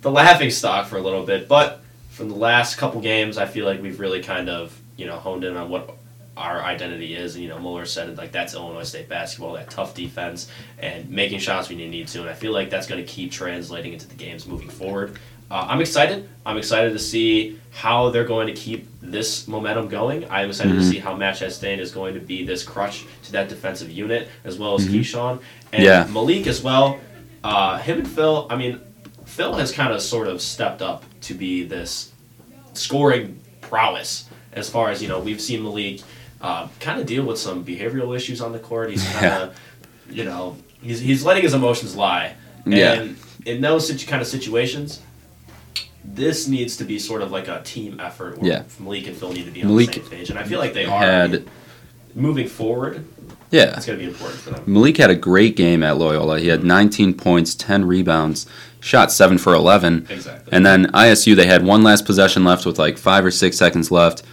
the 0.01 0.11
laughing 0.11 0.49
stock 0.51 0.87
for 0.87 0.97
a 0.97 1.01
little 1.01 1.23
bit, 1.23 1.47
but 1.47 1.81
from 2.09 2.29
the 2.29 2.35
last 2.35 2.75
couple 2.77 2.99
games, 2.99 3.37
I 3.37 3.45
feel 3.45 3.65
like 3.65 3.81
we've 3.81 3.99
really 3.99 4.21
kind 4.21 4.49
of 4.49 4.73
you 4.97 5.05
know 5.05 5.15
honed 5.17 5.43
in 5.45 5.55
on 5.55 5.69
what 5.69 5.89
our 6.37 6.61
identity 6.61 7.15
is, 7.15 7.35
and 7.35 7.43
you 7.43 7.49
know 7.49 7.59
Muller 7.59 7.85
said 7.85 8.09
it 8.09 8.17
like 8.17 8.31
that's 8.31 8.53
Illinois 8.53 8.83
State 8.83 9.09
basketball, 9.09 9.53
that 9.53 9.69
tough 9.69 9.93
defense 9.95 10.49
and 10.79 11.09
making 11.09 11.39
shots 11.39 11.67
when 11.69 11.79
you 11.79 11.87
need 11.89 12.07
to, 12.09 12.21
and 12.21 12.29
I 12.29 12.33
feel 12.33 12.53
like 12.53 12.69
that's 12.69 12.87
going 12.87 13.03
to 13.03 13.11
keep 13.11 13.31
translating 13.31 13.93
into 13.93 14.07
the 14.07 14.15
games 14.15 14.45
moving 14.47 14.69
forward. 14.69 15.17
Uh, 15.49 15.65
I'm 15.69 15.79
excited. 15.81 16.27
I'm 16.45 16.57
excited 16.57 16.91
to 16.93 16.99
see 16.99 17.57
how 17.71 18.09
they're 18.09 18.25
going 18.25 18.47
to 18.47 18.53
keep 18.53 18.87
this 19.01 19.47
momentum 19.47 19.87
going. 19.87 20.29
I'm 20.29 20.49
excited 20.49 20.73
Mhm. 20.73 20.79
to 20.79 20.85
see 20.85 20.99
how 20.99 21.15
Matt 21.15 21.35
Chastain 21.35 21.79
is 21.79 21.91
going 21.91 22.13
to 22.15 22.19
be 22.19 22.45
this 22.45 22.63
crutch 22.63 23.05
to 23.23 23.31
that 23.31 23.47
defensive 23.47 23.89
unit, 23.89 24.27
as 24.43 24.57
well 24.59 24.75
as 24.75 24.85
Mhm. 24.85 24.93
Keyshawn 24.99 25.39
and 25.71 25.83
Yeah. 25.83 26.05
Malik 26.11 26.47
as 26.47 26.61
well. 26.61 26.99
Uh, 27.43 27.77
him 27.79 27.99
and 27.99 28.07
Phil. 28.09 28.45
I 28.49 28.57
mean, 28.57 28.81
Phil 29.25 29.53
has 29.53 29.71
kind 29.71 29.93
of 29.93 30.01
sort 30.01 30.27
of 30.27 30.41
stepped 30.41 30.81
up 30.81 31.03
to 31.21 31.33
be 31.33 31.63
this 31.63 32.11
scoring 32.73 33.39
prowess. 33.61 34.25
As 34.53 34.69
far 34.69 34.89
as 34.89 35.01
you 35.01 35.07
know, 35.07 35.19
we've 35.19 35.41
seen 35.41 35.63
Malik 35.63 36.01
uh, 36.41 36.67
kind 36.79 36.99
of 36.99 37.05
deal 37.07 37.25
with 37.25 37.37
some 37.39 37.63
behavioral 37.63 38.15
issues 38.15 38.41
on 38.41 38.51
the 38.51 38.59
court. 38.59 38.89
He's 38.91 39.07
kind 39.13 39.25
of, 39.43 39.59
you 40.09 40.23
know, 40.23 40.57
he's 40.81 40.99
he's 40.99 41.23
letting 41.23 41.43
his 41.43 41.53
emotions 41.53 41.95
lie. 41.95 42.35
Yeah. 42.65 42.93
And 42.93 43.17
in 43.45 43.61
those 43.61 43.87
situ- 43.87 44.07
kind 44.07 44.21
of 44.21 44.27
situations, 44.27 45.01
this 46.03 46.47
needs 46.47 46.77
to 46.77 46.83
be 46.83 46.99
sort 46.99 47.21
of 47.21 47.31
like 47.31 47.47
a 47.47 47.61
team 47.63 47.99
effort. 47.99 48.37
Where 48.37 48.51
Yeah. 48.51 48.63
Malik 48.79 49.07
and 49.07 49.15
Phil 49.15 49.31
need 49.31 49.45
to 49.45 49.51
be 49.51 49.63
on 49.63 49.69
Malik 49.69 49.93
the 49.93 50.01
same 50.01 50.09
page, 50.09 50.29
and 50.29 50.39
I 50.39 50.43
feel 50.43 50.59
like 50.59 50.73
they 50.73 50.85
are. 50.85 51.01
Had 51.01 51.47
moving 52.15 52.47
forward, 52.47 53.05
yeah. 53.51 53.75
it's 53.77 53.85
going 53.85 53.99
to 53.99 54.05
be 54.05 54.09
important 54.11 54.39
for 54.39 54.49
them. 54.49 54.63
Malik 54.65 54.97
had 54.97 55.09
a 55.09 55.15
great 55.15 55.55
game 55.55 55.83
at 55.83 55.97
Loyola. 55.97 56.39
He 56.39 56.47
had 56.47 56.63
19 56.63 57.13
points, 57.13 57.53
10 57.55 57.85
rebounds, 57.85 58.47
shot 58.79 59.11
seven 59.11 59.37
for 59.37 59.53
11. 59.53 60.07
Exactly. 60.09 60.51
And 60.51 60.65
then 60.65 60.87
ISU, 60.93 61.35
they 61.35 61.45
had 61.45 61.63
one 61.63 61.83
last 61.83 62.05
possession 62.05 62.43
left 62.43 62.65
with 62.65 62.79
like 62.79 62.97
five 62.97 63.23
or 63.23 63.31
six 63.31 63.57
seconds 63.57 63.91
left. 63.91 64.23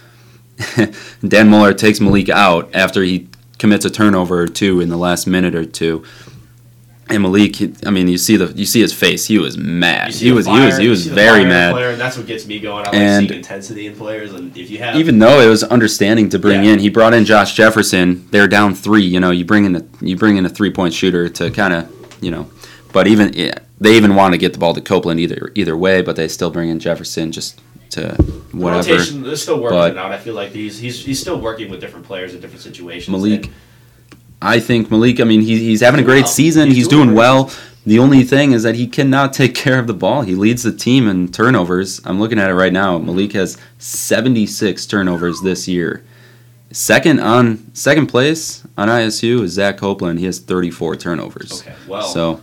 Dan 1.27 1.49
Muller 1.49 1.73
takes 1.73 1.99
Malik 1.99 2.29
out 2.29 2.69
after 2.73 3.03
he 3.03 3.27
commits 3.57 3.85
a 3.85 3.89
turnover 3.89 4.41
or 4.41 4.47
two 4.47 4.79
in 4.81 4.89
the 4.89 4.97
last 4.97 5.27
minute 5.27 5.55
or 5.55 5.65
two. 5.65 6.03
And 7.07 7.21
Malik, 7.21 7.57
he- 7.57 7.73
I 7.85 7.91
mean, 7.91 8.07
you 8.07 8.17
see 8.17 8.35
the 8.35 8.51
you 8.53 8.65
see 8.65 8.81
his 8.81 8.91
face. 8.91 9.27
He 9.27 9.37
was 9.37 9.57
mad. 9.59 10.11
He 10.13 10.31
was 10.31 10.47
he 10.47 10.59
was 10.59 10.77
he 10.77 10.87
was 10.87 11.05
very 11.05 11.41
fire 11.41 11.47
mad. 11.47 11.73
Player, 11.73 11.95
that's 11.95 12.17
what 12.17 12.25
gets 12.25 12.47
me 12.47 12.59
going. 12.59 12.83
I 12.87 12.89
like 12.89 12.95
And- 12.95 13.27
seeing 13.27 13.37
intensity 13.39 13.85
in 13.85 13.95
players, 13.95 14.33
and 14.33 14.55
if 14.57 14.71
you 14.71 14.79
have 14.79 14.95
Even 14.95 15.19
though 15.19 15.39
it 15.39 15.47
was 15.47 15.63
understanding 15.63 16.29
to 16.29 16.39
bring 16.39 16.63
Yeah. 16.63 16.71
in, 16.73 16.79
he 16.79 16.89
brought 16.89 17.13
in 17.13 17.23
Josh 17.25 17.53
Jefferson. 17.55 18.25
They're 18.31 18.47
down 18.47 18.73
three. 18.73 19.03
You 19.03 19.19
know, 19.19 19.29
you 19.29 19.45
bring 19.45 19.65
in 19.65 19.75
a 19.75 19.83
you 20.01 20.15
bring 20.15 20.37
in 20.37 20.45
a 20.45 20.49
three 20.49 20.71
point 20.71 20.93
shooter 20.95 21.29
to 21.29 21.51
kind 21.51 21.73
of 21.75 21.87
you 22.21 22.31
know, 22.31 22.49
but 22.91 23.05
even 23.07 23.33
yeah, 23.35 23.53
they 23.79 23.95
even 23.97 24.15
want 24.15 24.33
to 24.33 24.39
get 24.39 24.53
the 24.53 24.59
ball 24.59 24.73
to 24.73 24.81
Copeland 24.81 25.19
either 25.19 25.51
either 25.53 25.77
way, 25.77 26.01
but 26.01 26.15
they 26.15 26.27
still 26.27 26.49
bring 26.49 26.69
in 26.69 26.79
Jefferson 26.79 27.31
just 27.31 27.61
to 27.95 28.13
whatever. 28.51 28.89
rotation, 28.91 29.23
they're 29.23 29.35
still 29.35 29.59
working 29.59 29.77
but- 29.79 29.91
it 29.91 29.97
out. 29.97 30.11
I 30.11 30.17
feel 30.17 30.33
like 30.35 30.51
he's 30.51 30.77
he's 30.79 31.03
he's 31.03 31.19
still 31.19 31.39
working 31.39 31.69
with 31.69 31.81
different 31.81 32.05
players 32.05 32.33
in 32.33 32.39
different 32.41 32.61
situations. 32.61 33.09
Malik, 33.15 33.45
and- 33.47 33.53
I 34.41 34.59
think 34.59 34.91
Malik. 34.91 35.19
I 35.19 35.23
mean, 35.23 35.41
he, 35.41 35.57
he's 35.59 35.81
having 35.81 35.99
a 35.99 36.03
great 36.03 36.23
well. 36.25 36.27
season. 36.27 36.67
He's 36.67 36.77
He's, 36.77 36.87
doing 36.87 37.07
doing, 37.07 37.17
well. 37.17 37.51
The 37.87 37.99
only 37.99 38.23
thing 38.23 38.51
is 38.51 38.63
that 38.63 38.75
he 38.75 38.87
cannot 38.87 39.31
take 39.33 39.53
care 39.63 39.79
of 39.79 39.87
the 39.87 39.93
ball. 39.93 40.21
He 40.23 40.35
leads 40.35 40.63
the 40.63 40.71
team 40.71 41.07
in 41.07 41.29
turnovers. 41.31 42.01
I'm 42.05 42.19
looking 42.19 42.39
at 42.39 42.49
it 42.49 42.53
right 42.55 42.73
now. 42.73 42.97
Malik 42.97 43.33
has 43.33 43.57
76 43.77 44.85
turnovers 44.87 45.41
this 45.41 45.67
year. 45.67 46.03
Second 46.71 47.19
on 47.21 47.73
second 47.73 48.07
place 48.07 48.63
on 48.77 48.87
ISU 48.89 49.41
is 49.43 49.51
Zach 49.53 49.77
Copeland. 49.77 50.19
He 50.19 50.25
has 50.25 50.39
34 50.39 50.95
turnovers. 50.97 51.61
Okay, 51.61 51.75
well, 51.87 52.01
So, 52.01 52.41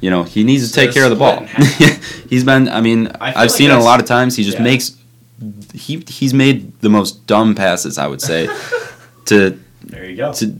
you 0.00 0.10
know, 0.10 0.22
he 0.22 0.44
needs 0.44 0.62
to 0.64 0.68
So 0.68 0.80
take 0.84 0.92
care 0.94 1.04
of 1.04 1.10
the 1.10 1.16
ball. 1.16 1.40
he's 2.28 2.44
been. 2.44 2.68
I 2.68 2.80
mean, 2.80 3.08
I 3.20 3.30
I've 3.30 3.36
like 3.36 3.50
seen 3.50 3.70
it 3.70 3.76
a 3.76 3.80
lot 3.82 4.00
of 4.00 4.06
times. 4.06 4.36
He 4.36 4.44
just 4.44 4.58
yeah. 4.58 4.64
makes. 4.64 4.96
He 5.74 6.04
he's 6.08 6.32
made 6.34 6.78
the 6.80 6.88
most 6.88 7.26
dumb 7.26 7.54
passes. 7.54 7.98
I 7.98 8.06
would 8.06 8.20
say 8.20 8.46
to 9.26 9.58
there 9.84 10.08
you 10.08 10.16
go. 10.16 10.32
to 10.34 10.58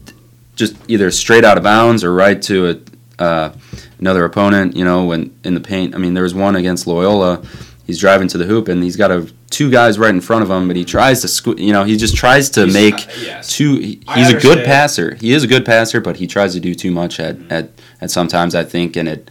just 0.56 0.74
either 0.88 1.10
straight 1.10 1.44
out 1.44 1.56
of 1.56 1.62
bounds 1.64 2.04
or 2.04 2.12
right 2.12 2.40
to 2.42 2.82
a, 3.18 3.22
uh, 3.22 3.52
another 4.00 4.24
opponent. 4.24 4.76
You 4.76 4.84
know, 4.84 5.04
when 5.04 5.36
in 5.44 5.54
the 5.54 5.60
paint. 5.60 5.94
I 5.94 5.98
mean, 5.98 6.14
there 6.14 6.24
was 6.24 6.34
one 6.34 6.56
against 6.56 6.86
Loyola. 6.86 7.42
He's 7.84 7.98
driving 7.98 8.28
to 8.28 8.38
the 8.38 8.44
hoop 8.44 8.68
and 8.68 8.82
he's 8.82 8.96
got 8.96 9.10
a 9.10 9.28
two 9.50 9.68
guys 9.70 9.98
right 9.98 10.14
in 10.14 10.20
front 10.20 10.44
of 10.44 10.50
him, 10.50 10.68
but 10.68 10.76
he 10.76 10.84
tries 10.84 11.20
to 11.22 11.26
squ- 11.26 11.58
You 11.58 11.72
know, 11.72 11.82
he 11.84 11.96
just 11.96 12.16
tries 12.16 12.48
to 12.50 12.62
He's- 12.66 12.72
make 12.74 12.94
uh, 12.94 13.12
yes. 13.20 13.50
two. 13.52 13.74
he- 13.76 14.00
He's 14.14 14.30
a 14.32 14.38
good 14.38 14.64
passer. 14.64 15.16
He 15.16 15.32
is 15.32 15.42
a 15.42 15.48
good 15.48 15.66
passer, 15.66 16.00
but 16.00 16.16
he 16.16 16.26
tries 16.28 16.54
to 16.54 16.60
do 16.60 16.74
too 16.76 16.90
much 16.92 17.18
at 17.20 17.36
at, 17.50 17.70
at 18.02 18.10
sometimes. 18.10 18.54
I 18.54 18.64
think, 18.64 18.96
and 18.96 19.08
it 19.08 19.30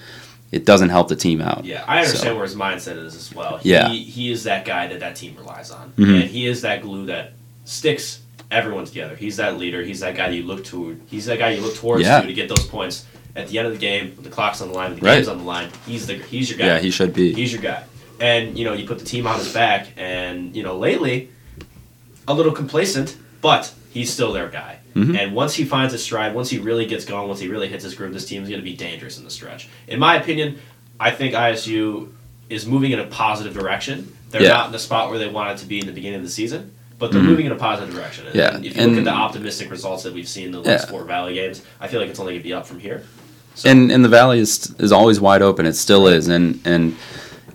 it 0.52 0.66
doesn't 0.66 0.90
help 0.90 1.08
the 1.08 1.16
team 1.16 1.40
out. 1.42 1.64
Yeah, 1.64 1.84
I 1.88 2.00
understand 2.00 2.24
So- 2.32 2.36
where 2.36 2.44
his 2.46 2.56
mindset 2.56 2.98
is 3.06 3.16
as 3.16 3.34
well. 3.34 3.58
He, 3.58 3.70
Yeah. 3.72 3.88
he 3.90 4.32
is 4.32 4.44
that 4.44 4.66
guy 4.66 4.88
that 4.88 5.00
that 5.00 5.16
team 5.16 5.36
relies 5.38 5.72
on, 5.72 5.94
Mhm. 5.98 6.22
and 6.22 6.30
he 6.30 6.46
is 6.48 6.62
that 6.64 6.82
glue 6.82 7.06
that 7.06 7.34
sticks 7.64 8.20
everyone 8.50 8.84
together. 8.86 9.16
He's 9.16 9.38
that 9.38 9.58
leader. 9.58 9.82
He's 9.82 10.02
that 10.02 10.16
guy 10.18 10.30
you 10.30 10.44
look 10.44 10.66
to. 10.66 11.00
He's 11.10 11.26
that 11.28 11.40
guy 11.40 11.52
you 11.52 11.62
look 11.62 11.76
towards 11.78 12.04
Yeah. 12.04 12.20
to, 12.20 12.28
to 12.28 12.34
get 12.34 12.50
those 12.50 12.66
points 12.66 13.06
at 13.34 13.48
the 13.48 13.58
end 13.60 13.68
of 13.68 13.72
the 13.74 13.80
game. 13.80 14.12
When 14.16 14.24
the 14.26 14.30
clock's 14.30 14.60
on 14.62 14.68
the 14.68 14.74
line, 14.74 14.92
when 14.92 15.00
the 15.00 15.06
Right. 15.06 15.16
game's 15.16 15.30
on 15.30 15.38
the 15.38 15.44
line. 15.46 15.70
He's 15.88 16.06
the 16.08 16.16
he's 16.16 16.50
your 16.50 16.60
guy. 16.60 16.66
Yeah, 16.66 16.80
he 16.80 16.92
should 16.92 17.14
be. 17.14 17.34
He's 17.34 17.54
your 17.54 17.62
guy. 17.62 17.84
And, 18.20 18.58
you 18.60 18.66
know, 18.66 18.74
you 18.74 18.86
put 18.86 19.00
the 19.00 19.06
team 19.06 19.26
on 19.26 19.40
his 19.40 19.48
back, 19.54 19.88
and, 19.98 20.54
you 20.56 20.62
know, 20.64 20.78
lately, 20.78 21.30
a 22.28 22.34
little 22.34 22.52
complacent, 22.52 23.16
but 23.42 23.72
he's 23.94 24.12
still 24.12 24.32
their 24.34 24.48
guy. 24.50 24.78
Mhm. 24.96 25.18
And 25.18 25.34
once 25.34 25.54
he 25.54 25.64
finds 25.64 25.94
his 25.94 26.04
stride, 26.04 26.34
once 26.36 26.50
he 26.50 26.58
really 26.58 26.86
gets 26.86 27.06
going, 27.06 27.28
once 27.28 27.40
he 27.40 27.48
really 27.48 27.68
hits 27.68 27.84
his 27.84 27.94
groove, 27.96 28.14
this 28.14 28.26
team 28.26 28.44
is 28.44 28.50
going 28.50 28.60
to 28.62 28.66
be 28.66 28.76
dangerous 28.76 29.18
in 29.18 29.24
the 29.24 29.30
stretch. 29.30 29.70
In 29.88 30.00
my 30.00 30.16
opinion, 30.16 30.58
I 31.00 31.12
think 31.12 31.34
ISU 31.34 32.10
is 32.50 32.66
moving 32.66 32.92
in 32.92 33.00
a 33.00 33.06
positive 33.06 33.54
direction. 33.54 34.12
They're 34.32 34.44
Yeah. 34.44 34.50
not 34.50 34.66
in 34.68 34.72
the 34.74 34.80
spot 34.80 35.10
where 35.10 35.18
they 35.20 35.28
wanted 35.28 35.58
to 35.60 35.66
be 35.66 35.80
in 35.80 35.86
the 35.86 35.92
beginning 35.94 36.20
of 36.20 36.26
the 36.26 36.30
season, 36.32 36.72
but 37.00 37.12
they're 37.12 37.22
Mhm. 37.22 37.26
moving 37.26 37.46
in 37.46 37.52
a 37.52 37.56
positive 37.56 37.94
direction. 37.96 38.26
And 38.28 38.36
Yeah, 38.36 38.58
if 38.58 38.76
you 38.78 38.88
look 38.88 38.98
at 39.00 39.04
the 39.06 39.10
optimistic 39.12 39.72
results 39.72 40.04
that 40.04 40.14
we've 40.14 40.28
seen 40.28 40.48
in 40.48 40.52
the 40.52 40.62
Yeah. 40.62 40.72
last 40.72 40.90
four 40.90 41.04
Valley 41.06 41.34
games, 41.36 41.62
I 41.80 41.88
feel 41.88 42.00
like 42.02 42.10
it's 42.10 42.20
only 42.20 42.34
going 42.34 42.42
to 42.44 42.48
be 42.50 42.54
up 42.54 42.68
from 42.68 42.80
here. 42.80 43.04
So- 43.56 43.70
and 43.70 43.92
and 43.92 44.04
the 44.06 44.10
valley 44.10 44.40
is 44.40 44.74
is 44.80 44.92
always 44.92 45.20
wide 45.20 45.42
open. 45.42 45.66
It 45.66 45.76
still 45.76 46.08
is, 46.08 46.28
and 46.28 46.60
and 46.66 46.96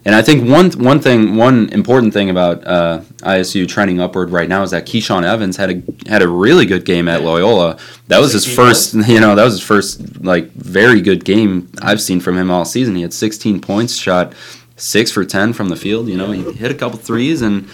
and 0.07 0.15
I 0.15 0.23
think 0.23 0.49
one 0.49 0.71
one 0.73 1.01
thing, 1.01 1.37
one 1.37 1.69
important 1.71 2.15
thing 2.15 2.31
about 2.31 2.67
uh, 2.67 3.01
ISU 3.19 3.69
trending 3.69 4.01
upward 4.01 4.31
right 4.31 4.49
now 4.49 4.63
is 4.63 4.71
that 4.71 4.87
Keyshawn 4.87 5.25
Evans 5.25 5.57
had 5.59 5.71
a 5.71 6.09
had 6.09 6.23
a 6.23 6.29
really 6.29 6.65
good 6.65 6.85
game 6.87 7.09
at 7.09 7.23
Loyola. 7.23 7.77
That 8.09 8.21
was 8.21 8.33
his 8.33 8.47
first, 8.47 8.95
you 9.15 9.21
know, 9.21 9.35
that 9.35 9.45
was 9.45 9.55
his 9.55 9.63
first 9.63 10.23
like 10.25 10.51
very 10.53 11.01
good 11.03 11.25
game 11.25 11.69
I've 11.83 12.01
seen 12.01 12.21
from 12.21 12.39
him 12.39 12.51
all 12.51 12.65
season. 12.65 12.95
He 12.97 13.03
had 13.03 13.13
16 13.13 13.61
points, 13.61 13.95
shot 13.97 14.33
six 14.77 15.11
for 15.11 15.25
10 15.25 15.53
from 15.53 15.69
the 15.69 15.77
field. 15.77 16.09
You 16.09 16.17
know, 16.17 16.31
he 16.33 16.43
hit 16.53 16.71
a 16.71 16.75
couple 16.75 16.99
threes 16.99 17.43
and. 17.43 17.69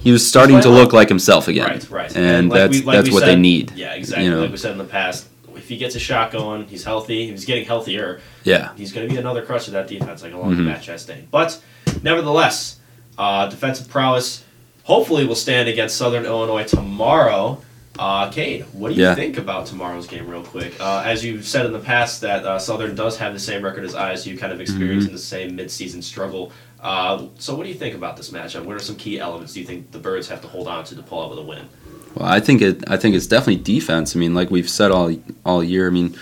He 0.00 0.10
was 0.10 0.26
starting 0.26 0.60
to 0.62 0.68
look 0.68 0.92
like 0.92 1.08
himself 1.08 1.46
again, 1.46 1.68
Right, 1.68 1.90
right. 1.90 2.16
and, 2.16 2.48
like 2.48 2.58
that's 2.58 2.78
we- 2.80 2.84
like 2.84 2.96
that's 2.96 3.12
what 3.14 3.24
they 3.24 3.36
need. 3.36 3.70
Yeah, 3.76 3.92
exactly. 3.94 4.24
You 4.24 4.32
know, 4.32 4.40
Like 4.40 4.50
we 4.50 4.56
said 4.56 4.72
in 4.72 4.78
the 4.78 4.84
past, 4.84 5.28
he 5.72 5.78
gets 5.78 5.94
a 5.94 5.98
shot 5.98 6.30
going, 6.30 6.66
he's 6.66 6.84
healthy. 6.84 7.26
He's 7.30 7.44
getting 7.46 7.64
healthier. 7.64 8.20
yeah, 8.44 8.70
He's 8.76 8.92
going 8.92 9.08
to 9.08 9.12
be 9.12 9.18
another 9.18 9.42
crush 9.42 9.66
of 9.68 9.72
that 9.72 9.88
defense, 9.88 10.22
like 10.22 10.32
along 10.34 10.52
Mhm. 10.52 10.56
with 10.58 10.66
Matt 10.66 10.82
Chastain. 10.82 11.24
But 11.30 11.58
nevertheless, 12.02 12.76
uh, 13.18 13.46
defensive 13.48 13.88
prowess 13.88 14.44
hopefully 14.84 15.24
will 15.24 15.34
stand 15.34 15.68
against 15.68 15.96
Southern 15.96 16.26
Illinois 16.26 16.64
tomorrow. 16.64 17.58
Uh, 17.98 18.28
Cade, 18.30 18.64
what 18.72 18.88
do 18.90 18.94
you 18.94 19.02
Yeah. 19.02 19.14
think 19.14 19.36
about 19.38 19.66
tomorrow's 19.66 20.06
game, 20.06 20.26
real 20.26 20.42
quick? 20.42 20.74
Uh, 20.80 21.02
as 21.04 21.24
you've 21.24 21.46
said 21.46 21.66
in 21.66 21.72
the 21.72 21.78
past, 21.78 22.20
that 22.22 22.44
uh, 22.44 22.58
Southern 22.58 22.94
does 22.94 23.18
have 23.18 23.32
the 23.34 23.38
same 23.38 23.62
record 23.62 23.84
as 23.84 23.94
ISU, 23.94 24.36
kind 24.38 24.52
of 24.52 24.60
experiencing 24.60 25.08
Mm-hmm. 25.10 25.16
the 25.16 25.22
same 25.22 25.56
midseason 25.58 26.02
struggle. 26.02 26.52
Uh, 26.82 27.28
so, 27.38 27.54
what 27.54 27.62
do 27.62 27.68
you 27.68 27.76
think 27.76 27.94
about 27.94 28.16
this 28.16 28.30
matchup? 28.30 28.64
What 28.64 28.74
are 28.74 28.80
some 28.80 28.96
key 28.96 29.20
elements 29.20 29.54
do 29.54 29.60
you 29.60 29.66
think 29.66 29.92
the 29.92 30.00
Birds 30.00 30.28
have 30.28 30.40
to 30.42 30.48
hold 30.48 30.66
on 30.66 30.84
to 30.84 30.96
to 30.96 31.02
pull 31.02 31.22
out 31.22 31.30
with 31.30 31.38
a 31.38 31.42
win? 31.42 31.68
Well, 32.16 32.28
I 32.28 32.40
think 32.40 32.60
it. 32.60 32.82
I 32.90 32.96
think 32.96 33.14
it's 33.14 33.28
definitely 33.28 33.62
defense. 33.62 34.16
I 34.16 34.18
mean, 34.18 34.34
like 34.34 34.50
we've 34.50 34.68
said 34.68 34.90
all 34.90 35.14
all 35.46 35.62
year. 35.62 35.86
I 35.86 35.90
mean, 35.90 36.16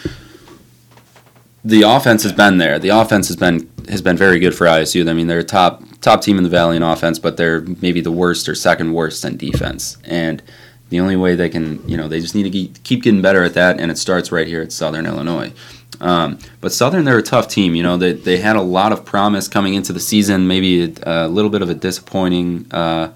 the 1.64 1.82
offense 1.82 2.22
has 2.24 2.32
been 2.32 2.58
there. 2.58 2.78
The 2.78 2.90
offense 2.90 3.28
has 3.28 3.36
been 3.36 3.70
has 3.88 4.02
been 4.02 4.18
very 4.18 4.38
good 4.38 4.54
for 4.54 4.66
ISU. 4.66 5.08
I 5.08 5.14
mean, 5.14 5.28
they're 5.28 5.38
a 5.38 5.44
top 5.44 5.82
top 6.02 6.20
team 6.20 6.36
in 6.36 6.44
the 6.44 6.50
valley 6.50 6.76
in 6.76 6.82
offense, 6.82 7.18
but 7.18 7.38
they're 7.38 7.62
maybe 7.62 8.02
the 8.02 8.12
worst 8.12 8.46
or 8.46 8.54
second 8.54 8.92
worst 8.92 9.24
in 9.24 9.38
defense. 9.38 9.96
And 10.04 10.42
the 10.90 11.00
only 11.00 11.16
way 11.16 11.36
they 11.36 11.48
can, 11.48 11.86
you 11.88 11.96
know, 11.96 12.08
they 12.08 12.20
just 12.20 12.34
need 12.34 12.42
to 12.42 12.50
keep, 12.50 12.82
keep 12.82 13.02
getting 13.04 13.22
better 13.22 13.44
at 13.44 13.54
that, 13.54 13.78
and 13.80 13.90
it 13.90 13.98
starts 13.98 14.32
right 14.32 14.46
here 14.46 14.60
at 14.60 14.72
Southern 14.72 15.06
Illinois. 15.06 15.52
Um, 16.00 16.38
but 16.60 16.72
Southern, 16.72 17.04
they're 17.04 17.18
a 17.18 17.22
tough 17.22 17.48
team. 17.48 17.74
You 17.74 17.82
know, 17.82 17.96
they 17.96 18.12
they 18.12 18.38
had 18.38 18.56
a 18.56 18.62
lot 18.62 18.92
of 18.92 19.04
promise 19.04 19.48
coming 19.48 19.74
into 19.74 19.92
the 19.92 20.00
season. 20.00 20.46
Maybe 20.46 20.84
a, 20.84 21.26
a 21.26 21.28
little 21.28 21.50
bit 21.50 21.62
of 21.62 21.70
a 21.70 21.74
disappointing. 21.74 22.66
Uh, 22.70 23.12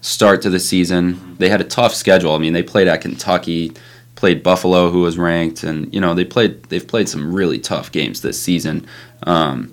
start 0.00 0.40
to 0.42 0.50
the 0.50 0.60
season. 0.60 1.36
They 1.38 1.48
had 1.48 1.60
a 1.60 1.64
tough 1.64 1.94
schedule. 1.94 2.32
I 2.32 2.38
mean, 2.38 2.52
they 2.52 2.62
played 2.62 2.86
at 2.86 3.00
Kentucky, 3.00 3.72
played 4.14 4.42
Buffalo, 4.42 4.90
who 4.90 5.00
was 5.00 5.18
ranked, 5.18 5.64
and 5.64 5.92
you 5.92 6.00
know 6.00 6.14
they 6.14 6.24
played. 6.24 6.62
They've 6.64 6.86
played 6.86 7.08
some 7.08 7.34
really 7.34 7.58
tough 7.58 7.92
games 7.92 8.22
this 8.22 8.40
season, 8.40 8.86
um, 9.24 9.72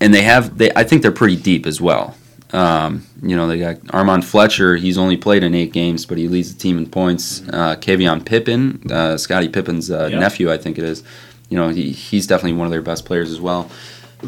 and 0.00 0.14
they 0.14 0.22
have. 0.22 0.58
They 0.58 0.70
I 0.74 0.84
think 0.84 1.02
they're 1.02 1.12
pretty 1.12 1.36
deep 1.36 1.66
as 1.66 1.80
well. 1.80 2.16
Um, 2.52 3.06
you 3.22 3.34
know, 3.34 3.46
they 3.46 3.58
got 3.58 3.76
Armon 3.94 4.22
Fletcher. 4.22 4.76
He's 4.76 4.98
only 4.98 5.16
played 5.16 5.42
in 5.42 5.54
eight 5.54 5.72
games, 5.72 6.04
but 6.04 6.18
he 6.18 6.28
leads 6.28 6.52
the 6.54 6.60
team 6.60 6.76
in 6.78 6.86
points. 6.90 7.40
Uh, 7.48 7.76
Kavion 7.76 8.24
Pippen, 8.24 8.82
uh, 8.92 9.16
Scottie 9.16 9.48
Pippen's 9.48 9.90
uh, 9.90 10.08
Yep. 10.10 10.20
nephew, 10.20 10.52
I 10.52 10.58
think 10.58 10.76
it 10.78 10.84
is. 10.84 11.02
You 11.48 11.56
know, 11.56 11.68
he, 11.70 11.90
he's 11.92 12.26
definitely 12.26 12.54
one 12.58 12.66
of 12.66 12.70
their 12.70 12.82
best 12.82 13.04
players 13.06 13.30
as 13.30 13.40
well. 13.40 13.70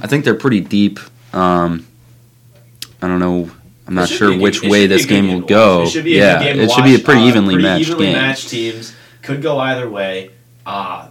I 0.02 0.06
think 0.06 0.24
they're 0.24 0.34
pretty 0.34 0.60
deep. 0.60 0.98
Um, 1.34 1.86
I 3.02 3.08
don't 3.08 3.20
know. 3.20 3.50
I'm 3.86 3.94
not 3.94 4.08
sure 4.08 4.36
which 4.38 4.64
it 4.64 4.70
way 4.70 4.82
should 4.82 4.88
be 4.88 4.94
a 4.94 4.96
this 4.96 5.06
game 5.06 5.28
will 5.32 5.46
go. 5.46 5.82
It 5.82 5.88
should 5.90 6.04
be 6.04 6.16
a 6.18 6.20
yeah, 6.20 6.42
game 6.42 6.60
it 6.60 6.70
should 6.70 6.84
be 6.84 6.94
a 6.94 6.98
pretty 6.98 7.20
Uh, 7.20 7.26
evenly 7.26 7.54
pretty 7.54 7.68
matched 7.68 7.80
evenly 7.88 8.06
game. 8.06 8.12
matched 8.14 8.48
teams 8.48 8.94
could 9.20 9.42
go 9.42 9.58
either 9.58 9.88
way. 9.90 10.30
Uh, 10.64 11.08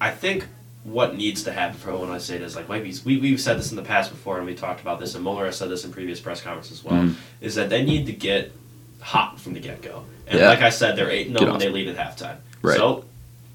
I 0.00 0.10
think 0.10 0.46
what 0.84 1.14
needs 1.16 1.42
to 1.44 1.52
happen 1.52 1.76
for 1.78 1.90
Illinois 1.90 2.18
State 2.18 2.40
is 2.40 2.56
like 2.56 2.68
maybe 2.68 2.94
we 3.04 3.18
we've 3.18 3.40
said 3.40 3.58
this 3.58 3.70
in 3.70 3.76
the 3.76 3.82
past 3.82 4.10
before, 4.10 4.38
and 4.38 4.46
we 4.46 4.54
talked 4.54 4.80
about 4.80 4.98
this, 4.98 5.14
and 5.14 5.22
Muller 5.22 5.44
has 5.46 5.56
said 5.56 5.68
this 5.68 5.84
in 5.84 5.92
previous 5.92 6.20
press 6.20 6.40
conferences 6.40 6.78
as 6.78 6.84
well. 6.84 7.02
Mhm. 7.02 7.14
Is 7.40 7.54
that 7.56 7.68
they 7.68 7.84
need 7.84 8.06
to 8.06 8.12
get 8.12 8.52
hot 9.00 9.38
from 9.40 9.52
the 9.54 9.60
get 9.60 9.82
go, 9.82 10.04
and 10.26 10.38
Yeah. 10.38 10.48
like 10.48 10.62
I 10.62 10.70
said, 10.70 10.96
they're 10.96 11.10
eight 11.10 11.28
Get 11.32 11.38
zero 11.40 11.50
when 11.52 11.60
they 11.60 11.68
lead 11.68 11.88
at 11.88 11.96
halftime. 11.96 12.36
Right. 12.62 12.76
So 12.76 13.04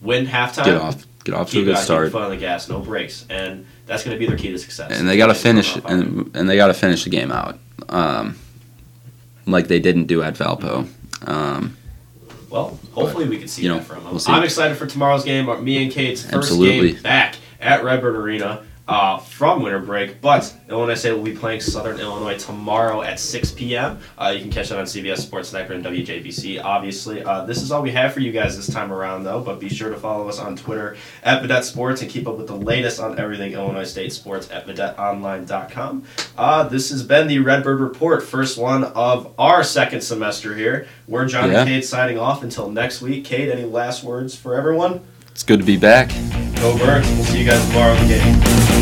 win 0.02 0.28
halftime. 0.28 0.66
Get 0.66 0.76
off, 0.78 1.06
get 1.24 1.34
off 1.36 1.50
to 1.52 1.62
a 1.62 1.64
good 1.64 1.78
start, 1.80 2.12
foot 2.12 2.22
on 2.22 2.30
the 2.30 2.38
gas, 2.38 2.70
no 2.70 2.80
breaks, 2.80 3.26
and 3.30 3.66
that's 3.88 4.04
going 4.04 4.16
to 4.16 4.20
be 4.20 4.28
their 4.28 4.38
key 4.38 4.52
to 4.52 4.58
success. 4.60 4.92
and 5.00 5.08
they 5.10 5.18
got 5.18 5.28
to 5.28 5.34
finish 5.36 5.74
come 5.74 5.82
off 5.86 5.92
on 5.92 6.00
it. 6.00 6.06
and 6.08 6.32
and 6.36 6.50
they 6.50 6.56
got 6.58 6.68
to 6.68 6.74
finish 6.76 7.04
the 7.06 7.10
game 7.10 7.32
out, 7.32 7.58
um, 7.90 8.36
like 9.48 9.68
they 9.68 9.80
didn't 9.80 10.06
do 10.06 10.22
at 10.22 10.36
Valpo. 10.36 10.88
Um, 11.28 11.76
Well, 12.56 12.80
hopefully 12.94 13.28
we 13.28 13.38
can 13.38 13.50
see 13.50 13.64
you 13.64 13.70
know, 13.70 13.80
that 13.80 13.86
from 13.86 14.04
them. 14.04 14.14
we'll. 14.14 14.22
I'm 14.28 14.44
excited 14.44 14.78
for 14.78 14.88
tomorrow's 14.88 15.26
game. 15.26 15.46
Me 15.64 15.84
and 15.84 15.92
Kate's 15.92 16.22
first 16.22 16.36
Absolutely. 16.52 16.94
game 16.94 17.02
back 17.02 17.36
at 17.60 17.84
Redbird 17.84 18.16
Arena 18.16 18.64
uh, 18.88 19.18
from 19.18 19.64
winter 19.64 19.80
break. 19.80 20.22
But 20.22 20.54
Illinois 20.70 20.94
State 20.96 21.14
will 21.14 21.24
be 21.24 21.36
playing 21.36 21.62
Southern 21.62 22.00
Illinois 22.00 22.38
tomorrow 22.38 23.02
at 23.02 23.20
6 23.20 23.52
p.m. 23.54 24.00
Uh, 24.18 24.30
you 24.36 24.42
can 24.42 24.52
catch 24.52 24.70
that 24.70 24.78
on 24.78 24.86
CBS 24.86 25.18
Sports 25.20 25.50
Sniper 25.50 25.74
and 25.74 25.84
WJBC. 25.84 26.64
Obviously, 26.64 27.24
uh, 27.24 27.46
this 27.46 27.62
is 27.62 27.72
all 27.72 27.82
we 27.82 27.92
have 27.92 28.14
for 28.14 28.20
you 28.20 28.32
guys 28.32 28.56
this 28.56 28.68
time 28.74 28.92
around, 28.92 29.24
though. 29.24 29.42
But 29.42 29.60
be 29.60 29.70
sure 29.70 29.90
to 29.90 29.98
follow 29.98 30.30
us 30.30 30.40
on 30.40 30.56
Twitter 30.56 30.98
at 31.24 31.42
Vidette 31.42 31.64
Sports 31.64 32.02
and 32.02 32.12
keep 32.12 32.28
up 32.28 32.38
with 32.38 32.48
the 32.48 32.56
latest 32.56 33.00
on 33.00 33.18
everything 33.20 33.54
Illinois 33.54 33.84
State 33.90 34.14
sports 34.14 34.50
at 34.52 34.68
VidetteOnline.com. 34.68 36.04
Uh, 36.38 36.64
this 36.64 36.90
has 36.92 37.04
been 37.04 37.28
the 37.28 37.40
Redbird 37.40 37.80
Report, 37.80 38.22
first 38.24 38.58
one 38.58 38.84
of 38.84 39.34
our 39.40 39.64
second 39.64 40.02
semester 40.02 40.56
here. 40.56 40.88
We're 41.08 41.26
John 41.26 41.52
Yeah. 41.52 41.62
and 41.62 41.70
Kate 41.70 41.86
signing 41.86 42.18
off 42.20 42.44
until 42.44 42.70
next 42.70 43.02
week. 43.02 43.26
Kate, 43.26 43.50
any 43.50 43.64
last 43.64 44.04
words 44.04 44.36
for 44.36 44.56
everyone? 44.56 45.02
it's 45.32 45.44
good 45.44 45.60
to 45.60 45.66
be 45.66 45.76
back. 45.78 46.10
Go 46.62 46.78
Birds. 46.78 47.08
We'll 47.10 47.26
see 47.26 47.40
you 47.44 47.46
guys 47.50 47.66
tomorrow 47.68 47.94
in 47.96 48.08
the 48.08 48.14
game. 48.16 48.75